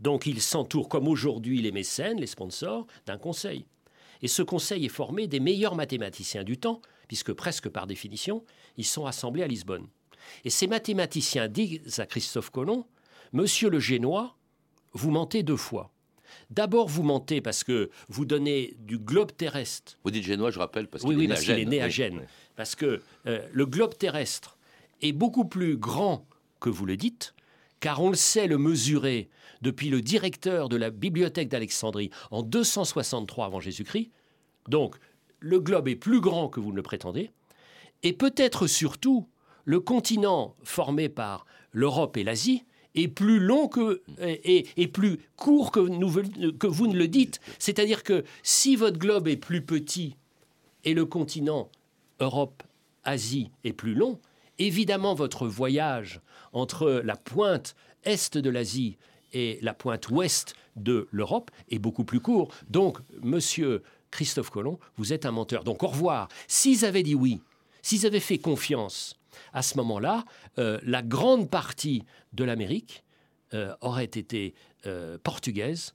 Donc 0.00 0.26
il 0.26 0.40
s'entoure, 0.40 0.88
comme 0.88 1.08
aujourd'hui 1.08 1.60
les 1.60 1.72
mécènes, 1.72 2.20
les 2.20 2.26
sponsors, 2.26 2.86
d'un 3.06 3.18
conseil. 3.18 3.66
Et 4.22 4.28
ce 4.28 4.42
conseil 4.42 4.84
est 4.84 4.88
formé 4.90 5.26
des 5.26 5.40
meilleurs 5.40 5.74
mathématiciens 5.74 6.44
du 6.44 6.58
temps, 6.58 6.80
puisque 7.08 7.32
presque 7.32 7.68
par 7.68 7.86
définition, 7.86 8.44
ils 8.76 8.84
sont 8.84 9.06
assemblés 9.06 9.42
à 9.42 9.46
Lisbonne. 9.46 9.86
Et 10.44 10.50
ces 10.50 10.66
mathématiciens 10.66 11.48
disent 11.48 12.00
à 12.00 12.06
Christophe 12.06 12.50
Colomb, 12.50 12.86
Monsieur 13.32 13.70
le 13.70 13.78
Génois, 13.78 14.36
vous 14.92 15.10
mentez 15.10 15.42
deux 15.42 15.56
fois. 15.56 15.92
D'abord, 16.50 16.88
vous 16.88 17.02
mentez 17.02 17.40
parce 17.40 17.64
que 17.64 17.90
vous 18.08 18.24
donnez 18.24 18.74
du 18.78 18.98
globe 18.98 19.32
terrestre 19.36 19.98
Vous 20.04 20.10
dites 20.10 20.24
génois, 20.24 20.50
je 20.50 20.58
rappelle, 20.58 20.86
parce 20.88 21.02
qu'il 21.04 21.16
oui, 21.16 21.24
est 21.24 21.28
né 21.28 21.34
parce 21.34 21.40
à 21.40 21.44
qu'il 21.44 21.54
Gênes. 21.54 21.66
est 21.68 21.70
né 21.70 21.82
à 21.82 21.88
Gênes. 21.88 22.18
oui. 22.20 22.26
Parce 22.56 22.74
que 22.74 23.02
euh, 23.26 23.46
le 23.52 23.66
globe 23.66 23.96
terrestre 23.96 24.58
est 25.00 25.12
beaucoup 25.12 25.44
plus 25.44 25.76
grand 25.76 26.26
que 26.60 26.68
vous 26.70 26.84
le 26.86 26.96
dites, 26.96 27.34
car 27.80 28.02
on 28.02 28.10
le 28.10 28.16
sait 28.16 28.46
le 28.46 28.58
mesurer 28.58 29.28
depuis 29.62 29.90
le 29.90 30.00
directeur 30.00 30.68
de 30.68 30.76
la 30.76 30.90
bibliothèque 30.90 31.48
d'Alexandrie 31.48 32.10
en 32.30 32.42
263 32.42 33.46
avant 33.46 33.60
Jésus-Christ. 33.60 34.10
Donc, 34.68 34.96
le 35.40 35.60
globe 35.60 35.88
est 35.88 35.96
plus 35.96 36.20
grand 36.20 36.48
que 36.48 36.60
vous 36.60 36.70
ne 36.70 36.76
le 36.76 36.82
prétendez. 36.82 37.30
Et 38.02 38.12
peut-être 38.12 38.66
surtout, 38.66 39.28
le 39.64 39.80
continent 39.80 40.54
formé 40.62 41.08
par 41.08 41.46
l'Europe 41.72 42.16
et 42.16 42.24
l'Asie 42.24 42.64
est 42.94 43.08
plus 43.08 43.38
long 43.38 43.68
que 43.68 44.02
et, 44.20 44.88
plus 44.88 45.18
court 45.36 45.70
que, 45.70 46.50
que 46.52 46.66
vous 46.66 46.86
ne 46.86 46.96
le 46.96 47.08
dites. 47.08 47.40
C'est-à-dire 47.58 48.02
que 48.02 48.24
si 48.42 48.76
votre 48.76 48.98
globe 48.98 49.28
est 49.28 49.36
plus 49.36 49.62
petit 49.62 50.16
et 50.84 50.94
le 50.94 51.04
continent 51.04 51.70
Europe-Asie 52.20 53.50
est 53.64 53.72
plus 53.72 53.94
long, 53.94 54.18
évidemment 54.58 55.14
votre 55.14 55.46
voyage 55.46 56.20
entre 56.52 57.02
la 57.04 57.16
pointe 57.16 57.74
est 58.04 58.36
de 58.36 58.50
l'Asie 58.50 58.96
et 59.32 59.58
la 59.62 59.74
pointe 59.74 60.08
ouest 60.08 60.54
de 60.76 61.08
l'Europe 61.10 61.50
est 61.70 61.78
beaucoup 61.78 62.04
plus 62.04 62.20
court. 62.20 62.52
Donc, 62.70 62.98
monsieur 63.22 63.82
Christophe 64.10 64.50
Colomb, 64.50 64.78
vous 64.96 65.12
êtes 65.12 65.26
un 65.26 65.32
menteur. 65.32 65.64
Donc, 65.64 65.82
au 65.82 65.88
revoir. 65.88 66.28
S'ils 66.46 66.84
avaient 66.84 67.02
dit 67.02 67.14
oui, 67.14 67.40
s'ils 67.82 68.06
avaient 68.06 68.20
fait 68.20 68.38
confiance, 68.38 69.16
à 69.52 69.62
ce 69.62 69.76
moment-là, 69.76 70.24
euh, 70.58 70.78
la 70.82 71.02
grande 71.02 71.50
partie 71.50 72.04
de 72.32 72.44
l'Amérique 72.44 73.04
euh, 73.54 73.74
aurait 73.80 74.04
été 74.04 74.54
euh, 74.86 75.18
portugaise 75.22 75.94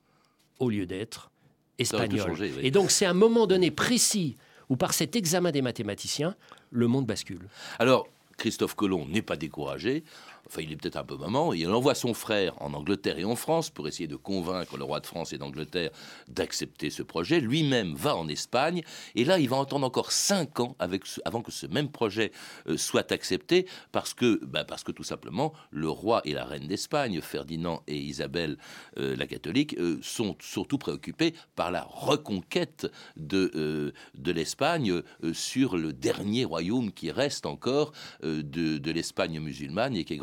au 0.59 0.69
lieu 0.69 0.85
d'être 0.85 1.31
espagnole. 1.77 2.31
oui. 2.39 2.51
Et 2.61 2.71
donc, 2.71 2.91
c'est 2.91 3.05
un 3.05 3.13
moment 3.13 3.47
donné 3.47 3.71
précis 3.71 4.37
où, 4.69 4.75
par 4.75 4.93
cet 4.93 5.15
examen 5.15 5.51
des 5.51 5.61
mathématiciens, 5.61 6.35
le 6.71 6.87
monde 6.87 7.05
bascule. 7.05 7.47
Alors, 7.79 8.07
Christophe 8.37 8.75
Colomb 8.75 9.05
n'est 9.05 9.21
pas 9.21 9.35
découragé. 9.35 10.03
Enfin, 10.47 10.61
il 10.61 10.71
est 10.71 10.75
peut-être 10.75 10.97
un 10.97 11.03
peu 11.03 11.15
maman. 11.15 11.53
Il 11.53 11.69
envoie 11.69 11.95
son 11.95 12.13
frère 12.13 12.61
en 12.61 12.73
Angleterre 12.73 13.17
et 13.17 13.23
en 13.23 13.35
France 13.35 13.69
pour 13.69 13.87
essayer 13.87 14.07
de 14.07 14.15
convaincre 14.15 14.77
le 14.77 14.83
roi 14.83 14.99
de 14.99 15.05
France 15.05 15.31
et 15.31 15.37
d'Angleterre 15.37 15.91
d'accepter 16.27 16.89
ce 16.89 17.01
projet. 17.01 17.39
Lui-même 17.39 17.93
va 17.95 18.15
en 18.15 18.27
Espagne. 18.27 18.83
Et 19.15 19.23
là, 19.23 19.39
il 19.39 19.47
va 19.49 19.55
entendre 19.55 19.87
encore 19.87 20.11
cinq 20.11 20.59
ans 20.59 20.75
avant 20.79 21.41
que 21.41 21.51
ce 21.51 21.67
même 21.67 21.89
projet 21.89 22.31
euh, 22.67 22.77
soit 22.77 23.11
accepté. 23.11 23.67
Parce 23.91 24.13
que, 24.13 24.43
bah, 24.45 24.65
parce 24.65 24.83
que 24.83 24.91
tout 24.91 25.03
simplement, 25.03 25.53
le 25.71 25.89
roi 25.89 26.21
et 26.25 26.33
la 26.33 26.43
reine 26.43 26.67
d'Espagne, 26.67 27.21
Ferdinand 27.21 27.81
et 27.87 27.97
Isabelle 27.97 28.57
euh, 28.97 29.15
la 29.15 29.27
catholique, 29.27 29.75
euh, 29.79 29.99
sont 30.01 30.35
surtout 30.41 30.77
préoccupés 30.77 31.33
par 31.55 31.71
la 31.71 31.83
reconquête 31.83 32.91
de, 33.15 33.93
de 34.15 34.31
l'Espagne 34.31 35.01
sur 35.33 35.77
le 35.77 35.93
dernier 35.93 36.45
royaume 36.45 36.91
qui 36.91 37.11
reste 37.11 37.45
encore 37.45 37.93
de, 38.21 38.41
de 38.41 38.91
l'Espagne 38.91 39.39
musulmane 39.39 39.95
et 39.95 40.03
qui 40.03 40.13
est 40.13 40.17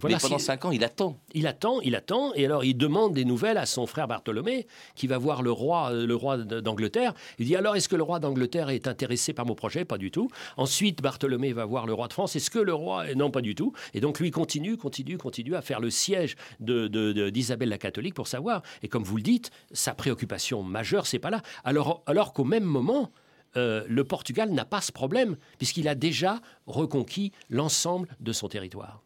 Voilà, 0.00 0.16
Mais 0.16 0.20
pendant 0.20 0.38
cinq 0.38 0.64
ans, 0.64 0.70
il 0.70 0.84
attend. 0.84 1.18
Il 1.34 1.46
attend, 1.46 1.80
il 1.80 1.94
attend, 1.96 2.32
et 2.34 2.44
alors 2.44 2.64
il 2.64 2.74
demande 2.76 3.14
des 3.14 3.24
nouvelles 3.24 3.58
à 3.58 3.66
son 3.66 3.86
frère 3.86 4.08
Bartholomé, 4.08 4.66
qui 4.94 5.06
va 5.06 5.18
voir 5.18 5.42
le 5.42 5.50
roi, 5.52 5.92
le 5.92 6.14
roi 6.14 6.36
d'Angleterre. 6.38 7.14
Il 7.38 7.46
dit 7.46 7.56
alors 7.56 7.76
est-ce 7.76 7.88
que 7.88 7.96
le 7.96 8.02
roi 8.02 8.18
d'Angleterre 8.20 8.70
est 8.70 8.86
intéressé 8.88 9.32
par 9.32 9.46
mon 9.46 9.54
projet? 9.54 9.84
Pas 9.84 9.98
du 9.98 10.10
tout. 10.10 10.28
Ensuite, 10.56 11.02
Bartholomé 11.02 11.52
va 11.52 11.64
voir 11.64 11.86
le 11.86 11.94
roi 11.94 12.08
de 12.08 12.12
France. 12.12 12.36
Est-ce 12.36 12.50
que 12.50 12.58
le 12.58 12.74
roi 12.74 13.14
Non, 13.14 13.30
pas 13.30 13.40
du 13.40 13.54
tout. 13.54 13.72
Et 13.94 14.00
donc 14.00 14.20
lui 14.20 14.30
continue, 14.30 14.76
continue, 14.76 15.18
continue 15.18 15.54
à 15.54 15.62
faire 15.62 15.80
le 15.80 15.90
siège 15.90 16.36
de- 16.60 16.88
de- 16.88 17.12
de- 17.12 17.30
d'Isabelle 17.30 17.68
la 17.68 17.78
catholique 17.78 18.14
pour 18.14 18.26
savoir. 18.28 18.62
Et 18.82 18.88
comme 18.88 19.02
vous 19.04 19.16
le 19.16 19.22
dites, 19.22 19.50
sa 19.72 19.94
préoccupation 19.94 20.62
majeure, 20.62 21.06
c'est 21.06 21.18
pas 21.18 21.30
là. 21.30 21.42
Alors, 21.64 22.02
alors 22.06 22.32
qu'au 22.32 22.44
même 22.44 22.64
moment. 22.64 23.10
Euh, 23.58 23.84
le 23.88 24.04
Portugal 24.04 24.50
n'a 24.50 24.64
pas 24.64 24.80
ce 24.80 24.92
problème, 24.92 25.36
puisqu'il 25.58 25.88
a 25.88 25.94
déjà 25.94 26.40
reconquis 26.66 27.32
l'ensemble 27.50 28.08
de 28.20 28.32
son 28.32 28.48
territoire. 28.48 29.02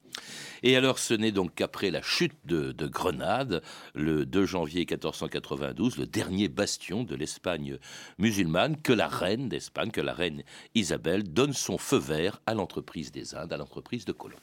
Et 0.62 0.76
alors, 0.76 0.98
ce 0.98 1.14
n'est 1.14 1.32
donc 1.32 1.54
qu'après 1.54 1.90
la 1.90 2.02
chute 2.02 2.36
de, 2.44 2.72
de 2.72 2.86
Grenade, 2.86 3.62
le 3.94 4.26
2 4.26 4.44
janvier 4.44 4.80
1492, 4.80 5.96
le 5.96 6.06
dernier 6.06 6.48
bastion 6.48 7.02
de 7.02 7.16
l'Espagne 7.16 7.78
musulmane, 8.18 8.80
que 8.80 8.92
la 8.92 9.08
reine 9.08 9.48
d'Espagne, 9.48 9.90
que 9.90 10.00
la 10.00 10.12
reine 10.12 10.42
Isabelle, 10.74 11.24
donne 11.24 11.52
son 11.52 11.78
feu 11.78 11.98
vert 11.98 12.40
à 12.46 12.54
l'entreprise 12.54 13.10
des 13.10 13.34
Indes, 13.34 13.52
à 13.52 13.56
l'entreprise 13.56 14.04
de 14.04 14.12
Colomb. 14.12 14.36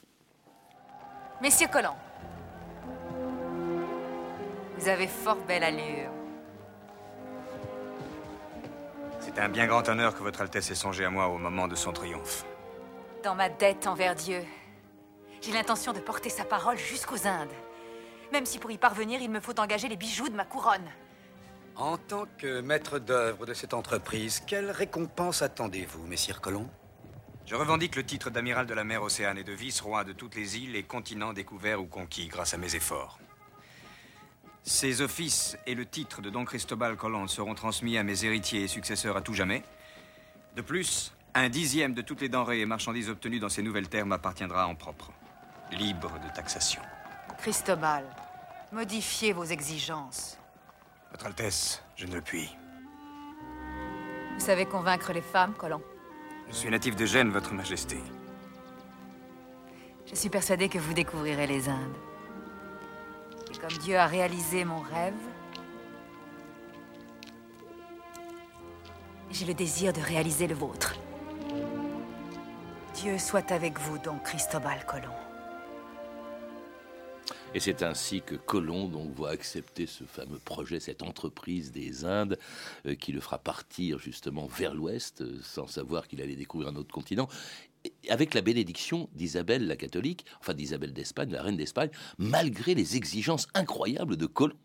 Messieurs 1.42 1.68
Collant, 1.72 1.96
vous 4.78 4.88
avez 4.90 5.08
fort 5.08 5.38
belle 5.48 5.64
allure. 5.64 6.12
C'est 9.32 9.42
un 9.42 9.50
bien 9.50 9.68
grand 9.68 9.88
honneur 9.88 10.16
que 10.16 10.24
Votre 10.24 10.42
Altesse 10.42 10.72
ait 10.72 10.76
songé 10.76 11.06
à 11.06 11.12
moi 11.12 11.28
au 11.28 11.38
moment 11.38 11.68
de 11.68 11.76
son 11.76 11.94
triomphe. 11.94 12.46
Dans 13.24 13.36
ma 13.36 13.48
dette 13.48 13.86
envers 13.86 14.16
Dieu, 14.16 14.42
j'ai 15.42 15.52
l'intention 15.52 15.94
de 15.94 16.00
porter 16.00 16.30
sa 16.30 16.46
parole 16.46 16.78
jusqu'aux 16.78 17.28
Indes. 17.28 17.54
Même 18.34 18.48
si 18.48 18.58
pour 18.58 18.72
y 18.72 18.80
parvenir, 18.80 19.22
il 19.22 19.30
me 19.30 19.40
faut 19.40 19.60
engager 19.60 19.88
les 19.88 19.98
bijoux 19.98 20.30
de 20.30 20.36
ma 20.36 20.46
couronne. 20.46 20.90
En 21.76 21.98
tant 21.98 22.26
que 22.40 22.62
maître 22.62 22.98
d'œuvre 22.98 23.46
de 23.46 23.54
cette 23.54 23.76
entreprise, 23.76 24.42
quelle 24.48 24.72
récompense 24.72 25.44
attendez-vous, 25.44 26.08
messire 26.08 26.42
Colomb? 26.42 26.68
Je 27.46 27.54
revendique 27.54 27.98
le 27.98 28.04
titre 28.04 28.32
d'amiral 28.32 28.66
de 28.66 28.74
la 28.74 28.84
mer 28.84 29.04
Océane 29.04 29.38
et 29.38 29.44
de 29.44 29.54
vice-roi 29.54 30.06
de 30.06 30.14
toutes 30.14 30.34
les 30.34 30.58
îles 30.58 30.76
et 30.76 30.82
continents 30.84 31.34
découverts 31.34 31.82
ou 31.82 31.86
conquis 31.86 32.30
grâce 32.30 32.56
à 32.56 32.58
mes 32.58 32.76
efforts. 32.76 33.20
Ces 34.64 35.02
offices 35.02 35.58
et 35.66 35.76
le 35.76 35.86
titre 35.86 36.22
de 36.22 36.30
Don 36.30 36.46
Cristobal 36.46 36.96
Colón 36.96 37.28
seront 37.28 37.56
transmis 37.56 37.98
à 37.98 38.04
mes 38.04 38.26
héritiers 38.26 38.64
et 38.64 38.68
successeurs 38.68 39.18
à 39.18 39.22
tout 39.22 39.34
jamais. 39.34 39.64
De 40.56 40.62
plus, 40.62 41.14
un 41.34 41.50
dixième 41.50 41.94
de 41.94 42.02
toutes 42.02 42.22
les 42.22 42.30
denrées 42.30 42.60
et 42.62 42.66
marchandises 42.66 43.10
obtenues 43.10 43.40
dans 43.40 43.50
ces 43.50 43.64
nouvelles 43.64 43.88
terres 43.88 44.06
m'appartiendra 44.06 44.68
en 44.68 44.76
propre, 44.76 45.12
libre 45.72 46.12
de 46.20 46.36
taxation. 46.36 46.82
Cristobal, 47.38 48.04
modifiez 48.72 49.34
vos 49.34 49.46
exigences. 49.46 50.38
Votre 51.12 51.28
Altesse, 51.28 51.82
je 51.96 52.06
ne 52.06 52.16
le 52.16 52.22
puis. 52.22 52.50
Vous 54.38 54.46
savez 54.46 54.66
convaincre 54.66 55.14
les 55.14 55.22
femmes, 55.22 55.54
Colon 55.54 55.82
Je 56.50 56.56
suis 56.56 56.70
natif 56.70 56.96
de 56.96 57.06
Gênes, 57.06 57.30
Votre 57.30 57.54
Majesté. 57.54 57.98
Je 60.06 60.16
suis 60.16 60.30
persuadé 60.30 60.70
que 60.70 60.80
vous 60.80 60.94
découvrirez 60.94 61.46
les 61.46 61.70
Indes. 61.70 61.96
Et 63.52 63.58
comme 63.58 63.78
Dieu 63.80 63.98
a 63.98 64.06
réalisé 64.06 64.64
mon 64.64 64.80
rêve, 64.80 65.14
j'ai 69.32 69.46
le 69.46 69.54
désir 69.54 69.94
de 69.94 70.02
réaliser 70.02 70.48
le 70.48 70.56
vôtre. 70.56 70.96
Dieu 72.96 73.18
soit 73.18 73.52
avec 73.52 73.80
vous, 73.80 73.98
donc 74.00 74.24
Cristobal 74.24 74.86
Colon. 74.86 75.14
Et 77.56 77.60
c'est 77.60 77.82
ainsi 77.82 78.22
que 78.22 78.36
Colomb 78.36 78.88
donc, 78.88 79.16
va 79.16 79.30
accepter 79.30 79.88
ce 79.88 80.04
fameux 80.04 80.38
projet, 80.38 80.80
cette 80.80 81.02
entreprise 81.02 81.72
des 81.72 82.06
Indes, 82.06 82.38
euh, 82.86 82.94
qui 82.94 83.12
le 83.12 83.22
fera 83.22 83.40
partir 83.40 83.98
justement 83.98 84.46
vers 84.46 84.76
l'ouest, 84.76 85.22
euh, 85.22 85.40
sans 85.42 85.66
savoir 85.66 86.08
qu'il 86.08 86.22
allait 86.22 86.36
découvrir 86.36 86.70
un 86.70 86.76
autre 86.76 86.94
continent, 86.94 87.28
avec 88.10 88.34
la 88.34 88.42
bénédiction 88.42 89.10
d'Isabelle 89.14 89.68
la 89.68 89.76
catholique, 89.76 90.26
enfin 90.40 90.54
d'Isabelle 90.54 90.94
d'Espagne, 90.94 91.32
la 91.32 91.44
reine 91.44 91.58
d'Espagne, 91.58 91.90
malgré 92.18 92.76
les 92.76 92.98
exigences 92.98 93.48
incroyables 93.54 94.18
de 94.18 94.26
Colomb. 94.26 94.58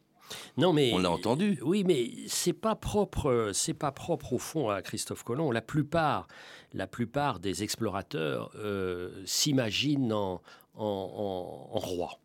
Non, 0.57 0.72
mais 0.72 0.92
on 0.94 0.98
l'a 0.98 1.11
entendu. 1.11 1.59
Oui, 1.62 1.85
mais 1.85 2.11
c'est 2.29 2.55
pas 2.55 2.74
propre. 2.74 3.50
C'est 3.53 3.74
pas 3.74 3.92
propre 3.92 4.33
au 4.33 4.38
fond 4.38 4.70
à 4.70 4.83
Christophe 4.83 5.22
Colomb. 5.22 5.50
La 5.50 5.61
plupart, 5.61 6.29
la 6.72 6.87
plupart 6.87 7.40
des 7.40 7.62
explorateurs 7.62 8.50
euh, 8.57 9.11
s'imaginent 9.27 10.12
en, 10.12 10.40
en, 10.74 11.68
en, 11.72 11.79
roi. 11.79 12.18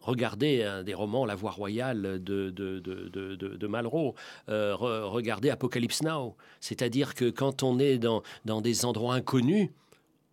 Regardez 0.00 0.62
un 0.62 0.82
des 0.82 0.94
romans 0.94 1.26
La 1.26 1.34
Voix 1.34 1.50
royale 1.50 2.22
de, 2.22 2.50
de, 2.50 2.80
de, 2.80 3.34
de 3.36 3.66
Malraux. 3.66 4.14
Euh, 4.48 4.74
regardez 4.76 5.50
Apocalypse 5.50 6.02
Now. 6.02 6.36
C'est-à-dire 6.60 7.14
que 7.14 7.30
quand 7.30 7.62
on 7.62 7.78
est 7.78 7.98
dans, 7.98 8.22
dans 8.44 8.60
des 8.60 8.84
endroits 8.84 9.14
inconnus, 9.14 9.70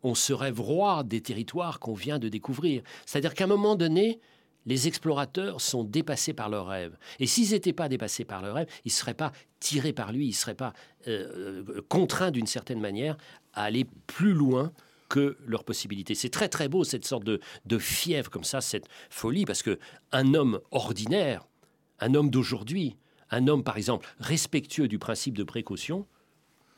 on 0.04 0.16
se 0.16 0.34
rêve 0.34 0.60
roi 0.60 1.04
des 1.04 1.22
territoires 1.22 1.80
qu'on 1.80 1.94
vient 1.94 2.20
de 2.20 2.30
découvrir. 2.30 2.84
C'est-à-dire 3.06 3.34
qu'à 3.34 3.46
un 3.46 3.48
moment 3.48 3.76
donné, 3.76 4.20
les 4.66 4.88
explorateurs 4.88 5.62
sont 5.62 5.84
dépassés 5.84 6.34
par 6.34 6.50
leurs 6.50 6.68
rêves. 6.68 6.98
Et 7.20 7.28
s'ils 7.28 7.52
n'étaient 7.52 7.74
pas 7.74 7.90
dépassés 7.90 8.26
par 8.26 8.42
leurs 8.42 8.56
rêves, 8.56 8.70
ils 8.86 8.90
ne 8.90 8.94
seraient 8.94 9.14
pas 9.14 9.32
tirés 9.60 9.94
par 9.94 10.12
lui, 10.12 10.26
ils 10.26 10.30
ne 10.30 10.36
seraient 10.36 10.56
pas 10.56 10.74
euh, 11.08 11.64
euh, 11.70 11.82
contraints 11.90 12.32
d'une 12.32 12.48
certaine 12.48 12.80
manière 12.80 13.18
à 13.54 13.64
aller 13.64 13.86
plus 14.08 14.34
loin 14.34 14.72
que 15.10 15.38
leurs 15.46 15.64
possibilités. 15.64 16.16
C'est 16.16 16.30
très 16.30 16.50
très 16.50 16.68
beau 16.70 16.84
cette 16.84 17.06
sorte 17.06 17.24
de, 17.24 17.40
de 17.66 17.78
fièvre 17.78 18.30
comme 18.30 18.44
ça, 18.44 18.62
cette 18.62 18.88
folie, 19.10 19.46
parce 19.46 19.62
que 19.62 19.78
un 20.12 20.34
homme 20.34 20.60
ordinaire, 20.72 21.46
un 22.00 22.16
homme 22.16 22.30
d'aujourd'hui, 22.30 22.98
un 23.30 23.48
homme 23.48 23.64
par 23.64 23.78
exemple 23.78 24.08
respectueux 24.20 24.88
du 24.88 25.00
principe 25.00 25.38
de 25.38 25.44
précaution, 25.44 26.08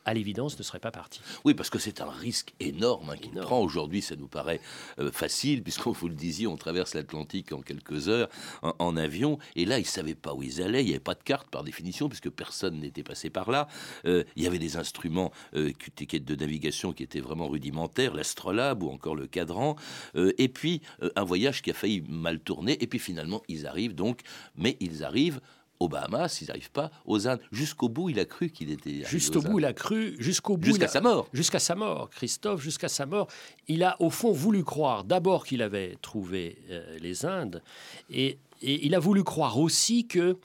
à 0.06 0.14
l'évidence, 0.14 0.58
ne 0.58 0.62
serait 0.62 0.78
pas 0.78 0.90
parti. 0.90 1.20
Oui, 1.44 1.52
parce 1.52 1.68
que 1.68 1.78
c'est 1.78 2.00
un 2.00 2.08
risque 2.10 2.54
énorme 2.60 3.10
hein, 3.10 3.16
qu'il 3.16 3.32
prend. 3.32 3.60
Aujourd'hui, 3.60 4.00
ça 4.00 4.16
nous 4.16 4.28
paraît 4.28 4.60
euh, 4.98 5.10
facile, 5.12 5.62
puisqu'on 5.62 5.92
vous 5.92 6.08
le 6.08 6.14
disiez, 6.14 6.46
on 6.46 6.56
traverse 6.56 6.94
l'Atlantique 6.94 7.52
en 7.52 7.60
quelques 7.60 8.08
heures 8.08 8.28
en, 8.62 8.96
avion. 8.96 9.38
Et 9.56 9.64
là, 9.64 9.78
ils 9.78 9.82
ne 9.82 9.86
savaient 9.86 10.14
pas 10.14 10.32
où 10.32 10.42
ils 10.42 10.62
allaient. 10.62 10.82
Il 10.82 10.86
n'y 10.86 10.92
avait 10.92 11.00
pas 11.00 11.14
de 11.14 11.22
carte 11.22 11.50
par 11.50 11.64
définition, 11.64 12.08
puisque 12.08 12.30
personne 12.30 12.80
n'était 12.80 13.02
passé 13.02 13.30
par 13.30 13.50
là. 13.50 13.68
Euh, 14.06 14.24
il 14.36 14.44
y 14.44 14.46
avait 14.46 14.60
des 14.60 14.76
instruments 14.76 15.32
euh, 15.54 15.72
de 15.72 16.34
navigation 16.36 16.92
qui 16.92 17.02
étaient 17.02 17.20
vraiment 17.20 17.48
rudimentaires, 17.48 18.14
l'astrolabe 18.14 18.84
ou 18.84 18.90
encore 18.90 19.16
le 19.16 19.26
cadran. 19.26 19.76
Euh, 20.14 20.32
et 20.38 20.48
puis, 20.48 20.82
un 21.16 21.24
voyage 21.24 21.62
qui 21.62 21.70
a 21.70 21.74
failli 21.74 22.02
mal 22.08 22.40
tourner. 22.40 22.82
Et 22.82 22.86
puis 22.86 22.98
finalement, 22.98 23.42
ils 23.48 23.66
arrivent 23.66 23.94
donc, 23.94 24.20
mais 24.56 24.76
ils 24.80 25.04
arrivent 25.04 25.40
aux 25.80 25.88
Bahamas, 25.88 26.38
ils 26.40 26.48
n'arrivent 26.48 26.70
pas 26.70 26.90
aux 27.04 27.28
Indes. 27.28 27.40
Jusqu'au 27.52 27.88
bout, 27.88 28.10
il 28.10 28.18
a 28.18 28.24
cru 28.24 28.50
qu'il 28.50 28.70
était. 28.70 29.04
Jusqu'au 29.04 29.40
bout, 29.40 29.58
il 29.58 29.64
a 29.64 29.72
cru. 29.72 30.16
Jusqu'au 30.18 30.56
bout. 30.56 30.66
Jusqu'à 30.66 30.88
sa 30.88 31.00
mort. 31.00 31.28
Jusqu'à 31.32 31.58
sa 31.58 31.74
mort. 31.74 32.10
Christophe, 32.10 32.60
jusqu'à 32.60 32.88
sa 32.88 33.06
mort. 33.06 33.28
Il 33.68 33.82
a, 33.82 33.96
au 34.00 34.10
fond, 34.10 34.32
voulu 34.32 34.64
croire 34.64 35.04
d'abord 35.04 35.44
qu'il 35.44 35.62
avait 35.62 35.96
trouvé 36.02 36.58
euh, 36.70 36.98
les 37.00 37.24
Indes. 37.24 37.62
Et, 38.10 38.38
et, 38.62 38.86
il 38.86 38.94
a 38.94 38.98
voulu 38.98 39.24
croire 39.24 39.58
aussi 39.58 40.06
que 40.06 40.38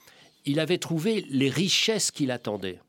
il 0.44 0.58
avait 0.58 0.78
trouvé 0.78 1.24
les 1.30 1.48
richesses 1.48 2.10
qu'il 2.10 2.30
attendait. 2.30 2.80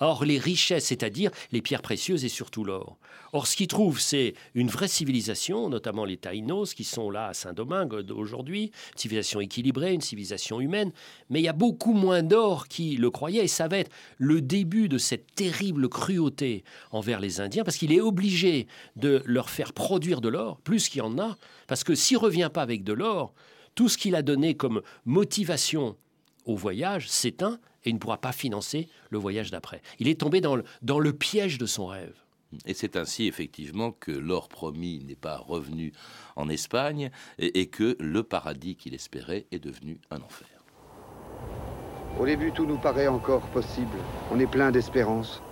Or, 0.00 0.24
les 0.24 0.38
richesses, 0.38 0.86
c'est-à-dire 0.86 1.30
les 1.50 1.60
pierres 1.60 1.82
précieuses 1.82 2.24
et 2.24 2.28
surtout 2.28 2.64
l'or. 2.64 2.98
Or, 3.32 3.46
ce 3.46 3.56
qu'il 3.56 3.66
trouve, 3.66 4.00
c'est 4.00 4.34
une 4.54 4.68
vraie 4.68 4.88
civilisation, 4.88 5.68
notamment 5.68 6.04
les 6.04 6.16
Taïnos 6.16 6.72
qui 6.72 6.84
sont 6.84 7.10
là 7.10 7.26
à 7.26 7.34
Saint-Domingue 7.34 8.10
aujourd'hui, 8.10 8.64
une 8.64 8.98
civilisation 8.98 9.40
équilibrée, 9.40 9.92
une 9.92 10.00
civilisation 10.00 10.60
humaine, 10.60 10.92
mais 11.30 11.40
il 11.40 11.44
y 11.44 11.48
a 11.48 11.52
beaucoup 11.52 11.92
moins 11.92 12.22
d'or 12.22 12.68
qui 12.68 12.96
le 12.96 13.10
croyaient, 13.10 13.44
et 13.44 13.48
ça 13.48 13.68
va 13.68 13.78
être 13.78 13.90
le 14.18 14.40
début 14.40 14.88
de 14.88 14.98
cette 14.98 15.34
terrible 15.34 15.88
cruauté 15.88 16.64
envers 16.90 17.20
les 17.20 17.40
Indiens, 17.40 17.64
parce 17.64 17.76
qu'il 17.76 17.92
est 17.92 18.00
obligé 18.00 18.66
de 18.96 19.22
leur 19.26 19.50
faire 19.50 19.72
produire 19.72 20.20
de 20.20 20.28
l'or, 20.28 20.58
plus 20.60 20.88
qu'il 20.88 20.98
y 20.98 21.02
en 21.02 21.18
a, 21.18 21.36
parce 21.66 21.84
que 21.84 21.94
s'il 21.94 22.18
revient 22.18 22.50
pas 22.52 22.62
avec 22.62 22.84
de 22.84 22.92
l'or, 22.92 23.34
tout 23.74 23.88
ce 23.88 23.98
qu'il 23.98 24.14
a 24.14 24.22
donné 24.22 24.54
comme 24.54 24.82
motivation 25.04 25.96
au 26.46 26.56
voyage 26.56 27.08
s'éteint 27.08 27.60
et 27.88 27.90
il 27.90 27.94
ne 27.94 27.98
pourra 27.98 28.18
pas 28.18 28.32
financer 28.32 28.88
le 29.10 29.18
voyage 29.18 29.50
d'après. 29.50 29.80
Il 29.98 30.08
est 30.08 30.20
tombé 30.20 30.40
dans 30.40 30.56
le, 30.56 30.64
dans 30.82 30.98
le 30.98 31.12
piège 31.12 31.58
de 31.58 31.66
son 31.66 31.86
rêve. 31.86 32.14
Et 32.64 32.74
c'est 32.74 32.96
ainsi 32.96 33.26
effectivement 33.26 33.92
que 33.92 34.10
l'or 34.10 34.48
promis 34.48 35.04
n'est 35.04 35.16
pas 35.16 35.36
revenu 35.38 35.92
en 36.36 36.48
Espagne 36.48 37.10
et, 37.38 37.60
et 37.60 37.66
que 37.66 37.96
le 38.00 38.22
paradis 38.22 38.76
qu'il 38.76 38.94
espérait 38.94 39.46
est 39.50 39.58
devenu 39.58 39.98
un 40.10 40.20
enfer. 40.20 40.48
Au 42.18 42.24
début, 42.24 42.52
tout 42.52 42.66
nous 42.66 42.78
paraît 42.78 43.06
encore 43.06 43.42
possible. 43.48 43.96
On 44.32 44.38
est 44.40 44.46
plein 44.46 44.70
d'espérance 44.70 45.42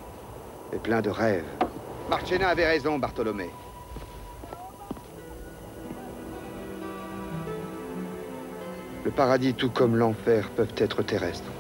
et 0.73 0.79
plein 0.79 1.03
de 1.03 1.11
rêves. 1.11 1.45
Marchena 2.09 2.49
avait 2.49 2.67
raison, 2.67 2.99
Bartholomé. 2.99 3.51
Le 9.05 9.11
paradis, 9.13 9.55
tout 9.55 9.71
comme 9.71 9.97
l'enfer, 9.97 10.51
peuvent 10.51 10.75
être 10.79 11.03
terrestres. 11.03 11.53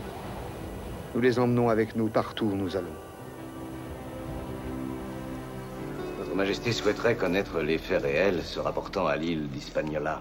Nous 1.17 1.23
les 1.23 1.39
emmenons 1.39 1.71
avec 1.71 1.97
nous 1.97 2.09
partout 2.09 2.45
où 2.45 2.55
nous 2.55 2.77
allons. 2.77 2.93
Votre 6.19 6.35
Majesté 6.35 6.73
souhaiterait 6.73 7.17
connaître 7.17 7.61
les 7.61 7.79
faits 7.79 8.03
réels 8.03 8.43
se 8.43 8.61
rapportant 8.61 9.07
à 9.07 9.17
l'île 9.17 9.49
d'Hispaniola 9.49 10.21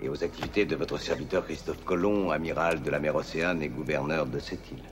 et 0.00 0.08
aux 0.08 0.22
activités 0.22 0.64
de 0.64 0.76
votre 0.76 0.96
serviteur 0.96 1.44
Christophe 1.44 1.84
Colomb, 1.84 2.30
amiral 2.30 2.82
de 2.82 2.90
la 2.92 3.00
mer 3.00 3.16
Océane 3.16 3.60
et 3.62 3.68
gouverneur 3.68 4.26
de 4.26 4.38
cette 4.38 4.70
île. 4.70 4.84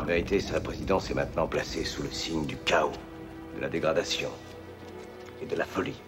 En 0.00 0.04
vérité, 0.04 0.40
sa 0.40 0.58
présidence 0.60 1.10
est 1.10 1.14
maintenant 1.14 1.46
placée 1.46 1.84
sous 1.84 2.02
le 2.02 2.10
signe 2.10 2.46
du 2.46 2.56
chaos, 2.56 2.92
de 3.56 3.60
la 3.60 3.68
dégradation 3.68 4.30
et 5.42 5.44
de 5.44 5.54
la 5.54 5.66
folie. 5.66 6.00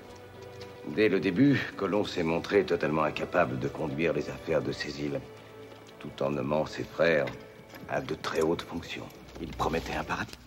Dès 0.97 1.11
le 1.11 1.21
début, 1.21 1.61
Colomb 1.77 2.07
s'est 2.07 2.23
montré 2.23 2.65
totalement 2.65 3.03
incapable 3.03 3.59
de 3.59 3.69
conduire 3.69 4.15
les 4.15 4.31
affaires 4.31 4.62
de 4.62 4.73
ces 4.73 5.03
îles 5.03 5.21
tout 6.03 6.23
en 6.25 6.31
nommant 6.31 6.67
ses 6.67 6.83
frères 6.83 7.27
à 7.88 8.01
de 8.01 8.15
très 8.15 8.43
hautes 8.43 8.62
fonctions. 8.62 9.07
Il 9.41 9.51
promettait 9.51 9.95
un 9.95 10.03
paradis. 10.03 10.38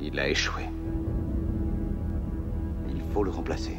Il 0.00 0.18
a 0.18 0.28
échoué. 0.28 0.62
Il 2.88 3.02
faut 3.12 3.24
le 3.24 3.30
remplacer. 3.30 3.76